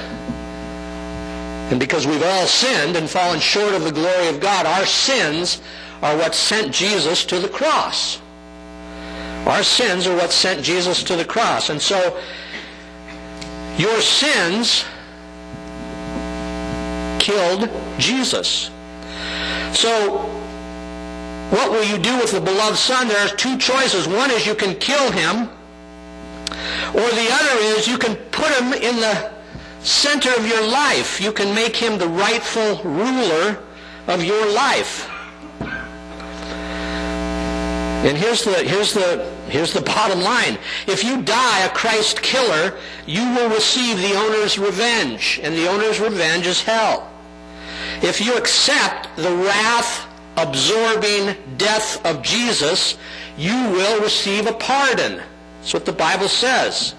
and 1.71 1.81
because 1.81 2.07
we've 2.07 2.23
all 2.23 2.47
sinned 2.47 2.97
and 2.97 3.09
fallen 3.09 3.41
short 3.41 3.73
of 3.73 3.85
the 3.85 3.93
glory 3.93 4.29
of 4.29 4.41
God, 4.41 4.67
our 4.67 4.85
sins 4.85 5.63
are 6.03 6.19
what 6.19 6.35
sent 6.35 6.75
Jesus 6.75 7.25
to 7.25 7.39
the 7.39 7.49
cross. 7.49 8.21
Our 9.47 9.63
sins 9.63 10.07
are 10.07 10.17
what 10.17 10.33
sent 10.33 10.63
Jesus 10.63 11.03
to 11.05 11.17
the 11.17 11.25
cross. 11.25 11.71
And 11.71 11.81
so, 11.81 12.21
your 13.79 14.01
sins 14.01 14.85
killed 17.19 17.71
Jesus. 17.99 18.71
So, 19.73 20.19
what 21.51 21.71
will 21.71 21.85
you 21.85 21.99
do 21.99 22.17
with 22.17 22.33
the 22.33 22.41
beloved 22.41 22.77
Son? 22.77 23.09
There 23.09 23.25
are 23.25 23.37
two 23.37 23.57
choices. 23.59 24.09
One 24.09 24.31
is 24.31 24.47
you 24.47 24.55
can 24.55 24.75
kill 24.79 25.13
him 25.13 25.49
or 26.97 27.11
the 27.11 27.29
other 27.31 27.61
is 27.61 27.87
you 27.87 27.99
can 27.99 28.17
put 28.33 28.51
him 28.53 28.73
in 28.73 28.97
the 28.97 29.31
center 29.81 30.31
of 30.31 30.47
your 30.47 30.67
life. 30.67 31.21
You 31.21 31.31
can 31.31 31.55
make 31.55 31.77
him 31.77 31.99
the 31.99 32.09
rightful 32.09 32.81
ruler 32.83 33.59
of 34.07 34.25
your 34.25 34.51
life. 34.53 35.11
And 38.01 38.17
here's 38.17 38.45
the, 38.45 38.55
here's 38.65 38.95
the, 38.95 39.31
here's 39.49 39.73
the 39.73 39.81
bottom 39.81 40.21
line. 40.21 40.59
If 40.87 41.05
you 41.05 41.23
die 41.23 41.65
a 41.65 41.71
Christ 41.71 42.23
killer, 42.23 42.79
you 43.07 43.23
will 43.35 43.51
receive 43.51 43.99
the 43.99 44.15
owner's 44.15 44.59
revenge. 44.59 45.41
And 45.43 45.55
the 45.55 45.69
owner's 45.69 46.01
revenge 46.01 46.47
is 46.47 46.63
hell. 46.63 47.11
If 48.03 48.21
you 48.21 48.37
accept 48.37 49.15
the 49.17 49.35
wrath 49.37 50.07
absorbing 50.37 51.37
death 51.57 52.05
of 52.05 52.23
Jesus, 52.23 52.99
you 53.39 53.55
will 53.71 54.03
receive 54.03 54.47
a 54.47 54.53
pardon. 54.53 55.23
That's 55.61 55.75
what 55.75 55.87
the 55.87 55.93
Bible 55.93 56.29
says. 56.29 56.95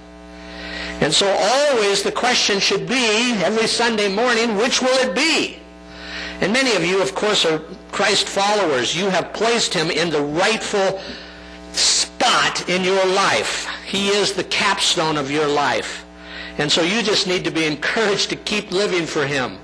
And 1.00 1.14
so 1.14 1.28
always 1.28 2.02
the 2.02 2.12
question 2.12 2.60
should 2.60 2.88
be, 2.88 3.32
every 3.44 3.68
Sunday 3.68 4.14
morning, 4.14 4.58
which 4.58 4.82
will 4.82 4.98
it 5.08 5.16
be? 5.16 5.60
And 6.42 6.52
many 6.54 6.76
of 6.76 6.84
you, 6.84 7.02
of 7.02 7.14
course, 7.14 7.46
are 7.46 7.62
Christ 7.92 8.28
followers. 8.28 8.96
You 8.96 9.10
have 9.10 9.34
placed 9.34 9.74
him 9.74 9.90
in 9.90 10.10
the 10.10 10.22
rightful 10.22 11.02
spot 12.28 12.70
in 12.70 12.84
your 12.84 13.06
life. 13.06 13.68
He 13.86 14.10
is 14.10 14.34
the 14.34 14.44
capstone 14.46 15.18
of 15.18 15.32
your 15.32 15.48
life. 15.48 16.06
And 16.58 16.72
so 16.72 16.82
you 16.82 17.02
just 17.02 17.28
need 17.28 17.44
to 17.46 17.52
be 17.52 17.66
encouraged 17.66 18.30
to 18.32 18.36
keep 18.36 18.72
living 18.72 19.06
for 19.06 19.26
him, 19.26 19.58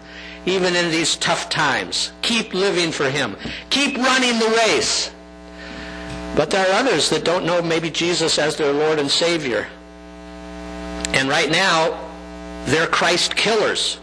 even 0.45 0.75
in 0.75 0.91
these 0.91 1.15
tough 1.17 1.49
times. 1.49 2.11
Keep 2.21 2.53
living 2.53 2.91
for 2.91 3.09
him. 3.09 3.35
Keep 3.69 3.97
running 3.97 4.39
the 4.39 4.63
race. 4.65 5.11
But 6.35 6.49
there 6.49 6.65
are 6.67 6.79
others 6.79 7.09
that 7.09 7.25
don't 7.25 7.45
know 7.45 7.61
maybe 7.61 7.89
Jesus 7.89 8.39
as 8.39 8.55
their 8.55 8.71
Lord 8.71 8.99
and 8.99 9.09
Savior. 9.09 9.67
And 11.13 11.29
right 11.29 11.51
now, 11.51 11.99
they're 12.65 12.87
Christ 12.87 13.35
killers. 13.35 13.99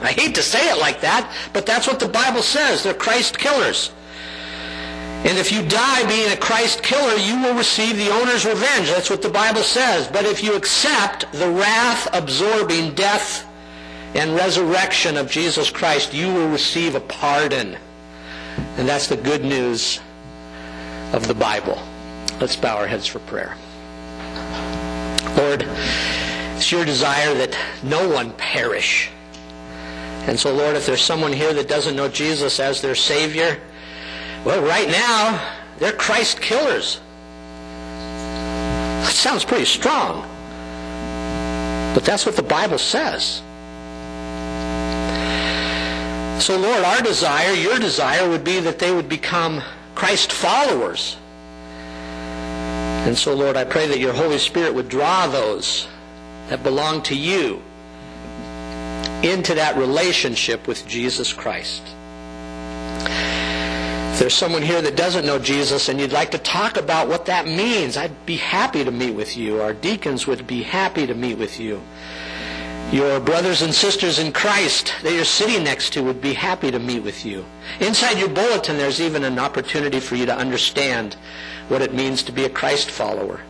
I 0.00 0.12
hate 0.12 0.34
to 0.34 0.42
say 0.42 0.70
it 0.70 0.78
like 0.78 1.00
that, 1.00 1.32
but 1.52 1.66
that's 1.66 1.86
what 1.86 1.98
the 1.98 2.08
Bible 2.08 2.42
says. 2.42 2.82
They're 2.82 2.94
Christ 2.94 3.38
killers. 3.38 3.90
And 5.26 5.38
if 5.38 5.50
you 5.50 5.66
die 5.66 6.06
being 6.06 6.30
a 6.30 6.36
Christ 6.36 6.84
killer, 6.84 7.16
you 7.16 7.42
will 7.42 7.56
receive 7.56 7.96
the 7.96 8.10
owner's 8.10 8.44
revenge. 8.44 8.86
That's 8.86 9.10
what 9.10 9.22
the 9.22 9.28
Bible 9.28 9.62
says. 9.62 10.06
But 10.06 10.24
if 10.24 10.40
you 10.40 10.54
accept 10.54 11.30
the 11.32 11.50
wrath 11.50 12.08
absorbing 12.12 12.94
death 12.94 13.44
and 14.14 14.36
resurrection 14.36 15.16
of 15.16 15.28
Jesus 15.28 15.68
Christ, 15.68 16.14
you 16.14 16.32
will 16.32 16.48
receive 16.48 16.94
a 16.94 17.00
pardon. 17.00 17.76
And 18.76 18.88
that's 18.88 19.08
the 19.08 19.16
good 19.16 19.44
news 19.44 19.98
of 21.12 21.26
the 21.26 21.34
Bible. 21.34 21.82
Let's 22.40 22.54
bow 22.54 22.76
our 22.76 22.86
heads 22.86 23.08
for 23.08 23.18
prayer. 23.18 23.56
Lord, 25.36 25.64
it's 26.54 26.70
your 26.70 26.84
desire 26.84 27.34
that 27.34 27.58
no 27.82 28.08
one 28.08 28.30
perish. 28.34 29.10
And 30.28 30.38
so, 30.38 30.54
Lord, 30.54 30.76
if 30.76 30.86
there's 30.86 31.02
someone 31.02 31.32
here 31.32 31.52
that 31.52 31.68
doesn't 31.68 31.96
know 31.96 32.08
Jesus 32.08 32.60
as 32.60 32.80
their 32.80 32.94
Savior, 32.94 33.60
well, 34.46 34.62
right 34.62 34.88
now, 34.88 35.44
they're 35.78 35.90
Christ 35.90 36.40
killers. 36.40 37.00
That 39.02 39.12
sounds 39.12 39.44
pretty 39.44 39.64
strong. 39.64 40.22
But 41.92 42.04
that's 42.04 42.24
what 42.24 42.36
the 42.36 42.44
Bible 42.44 42.78
says. 42.78 43.42
So, 46.40 46.56
Lord, 46.56 46.84
our 46.84 47.02
desire, 47.02 47.54
your 47.54 47.80
desire, 47.80 48.28
would 48.28 48.44
be 48.44 48.60
that 48.60 48.78
they 48.78 48.94
would 48.94 49.08
become 49.08 49.64
Christ 49.96 50.30
followers. 50.30 51.16
And 53.04 53.18
so, 53.18 53.34
Lord, 53.34 53.56
I 53.56 53.64
pray 53.64 53.88
that 53.88 53.98
your 53.98 54.12
Holy 54.12 54.38
Spirit 54.38 54.74
would 54.74 54.88
draw 54.88 55.26
those 55.26 55.88
that 56.50 56.62
belong 56.62 57.02
to 57.02 57.16
you 57.16 57.60
into 59.24 59.56
that 59.56 59.76
relationship 59.76 60.68
with 60.68 60.86
Jesus 60.86 61.32
Christ. 61.32 61.82
If 64.16 64.20
there's 64.20 64.34
someone 64.34 64.62
here 64.62 64.80
that 64.80 64.96
doesn't 64.96 65.26
know 65.26 65.38
Jesus 65.38 65.90
and 65.90 66.00
you'd 66.00 66.10
like 66.10 66.30
to 66.30 66.38
talk 66.38 66.78
about 66.78 67.06
what 67.06 67.26
that 67.26 67.46
means, 67.46 67.98
I'd 67.98 68.24
be 68.24 68.38
happy 68.38 68.82
to 68.82 68.90
meet 68.90 69.10
with 69.10 69.36
you. 69.36 69.60
Our 69.60 69.74
deacons 69.74 70.26
would 70.26 70.46
be 70.46 70.62
happy 70.62 71.06
to 71.06 71.12
meet 71.12 71.36
with 71.36 71.60
you. 71.60 71.82
Your 72.90 73.20
brothers 73.20 73.60
and 73.60 73.74
sisters 73.74 74.18
in 74.18 74.32
Christ 74.32 74.94
that 75.02 75.12
you're 75.12 75.26
sitting 75.26 75.64
next 75.64 75.92
to 75.92 76.02
would 76.02 76.22
be 76.22 76.32
happy 76.32 76.70
to 76.70 76.78
meet 76.78 77.02
with 77.02 77.26
you. 77.26 77.44
Inside 77.78 78.18
your 78.18 78.30
bulletin, 78.30 78.78
there's 78.78 79.02
even 79.02 79.22
an 79.22 79.38
opportunity 79.38 80.00
for 80.00 80.16
you 80.16 80.24
to 80.24 80.34
understand 80.34 81.16
what 81.68 81.82
it 81.82 81.92
means 81.92 82.22
to 82.22 82.32
be 82.32 82.44
a 82.44 82.48
Christ 82.48 82.90
follower. 82.90 83.42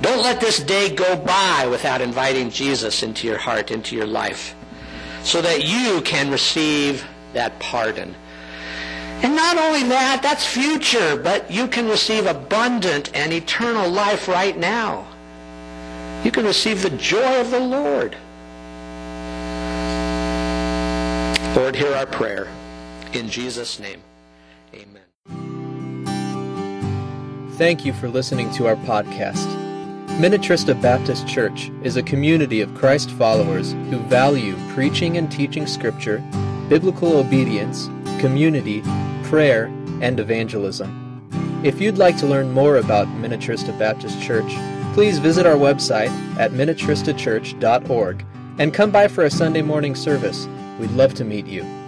Don't 0.00 0.24
let 0.24 0.40
this 0.40 0.58
day 0.58 0.92
go 0.92 1.14
by 1.14 1.68
without 1.70 2.00
inviting 2.00 2.50
Jesus 2.50 3.04
into 3.04 3.28
your 3.28 3.38
heart, 3.38 3.70
into 3.70 3.94
your 3.94 4.08
life, 4.08 4.56
so 5.22 5.40
that 5.40 5.64
you 5.64 6.00
can 6.00 6.32
receive 6.32 7.06
that 7.32 7.56
pardon. 7.60 8.16
And 9.22 9.36
not 9.36 9.58
only 9.58 9.82
that, 9.88 10.20
that's 10.22 10.46
future, 10.46 11.16
but 11.16 11.50
you 11.50 11.68
can 11.68 11.88
receive 11.88 12.26
abundant 12.26 13.14
and 13.14 13.32
eternal 13.32 13.90
life 13.90 14.28
right 14.28 14.56
now. 14.56 15.06
You 16.24 16.30
can 16.30 16.46
receive 16.46 16.82
the 16.82 16.90
joy 16.90 17.40
of 17.40 17.50
the 17.50 17.60
Lord. 17.60 18.16
Lord, 21.54 21.76
hear 21.76 21.94
our 21.94 22.06
prayer. 22.06 22.48
In 23.12 23.28
Jesus' 23.28 23.78
name, 23.78 24.00
amen. 24.72 25.02
Thank 27.56 27.84
you 27.84 27.92
for 27.92 28.08
listening 28.08 28.50
to 28.52 28.66
our 28.68 28.76
podcast. 28.76 29.46
Minnetrista 30.18 30.80
Baptist 30.80 31.26
Church 31.26 31.70
is 31.82 31.96
a 31.96 32.02
community 32.02 32.60
of 32.60 32.74
Christ 32.74 33.10
followers 33.10 33.72
who 33.72 33.98
value 34.00 34.56
preaching 34.74 35.16
and 35.16 35.30
teaching 35.32 35.66
Scripture, 35.66 36.22
biblical 36.68 37.16
obedience, 37.16 37.88
community, 38.20 38.82
prayer, 39.24 39.66
and 40.00 40.20
evangelism. 40.20 40.96
If 41.64 41.80
you'd 41.80 41.98
like 41.98 42.16
to 42.18 42.26
learn 42.26 42.52
more 42.52 42.76
about 42.76 43.08
Minnetrista 43.08 43.76
Baptist 43.78 44.22
Church, 44.22 44.52
please 44.94 45.18
visit 45.18 45.46
our 45.46 45.56
website 45.56 46.10
at 46.36 46.52
minnetristachurch.org 46.52 48.24
and 48.58 48.74
come 48.74 48.90
by 48.90 49.08
for 49.08 49.24
a 49.24 49.30
Sunday 49.30 49.62
morning 49.62 49.94
service. 49.94 50.46
We'd 50.78 50.90
love 50.90 51.14
to 51.14 51.24
meet 51.24 51.46
you. 51.46 51.79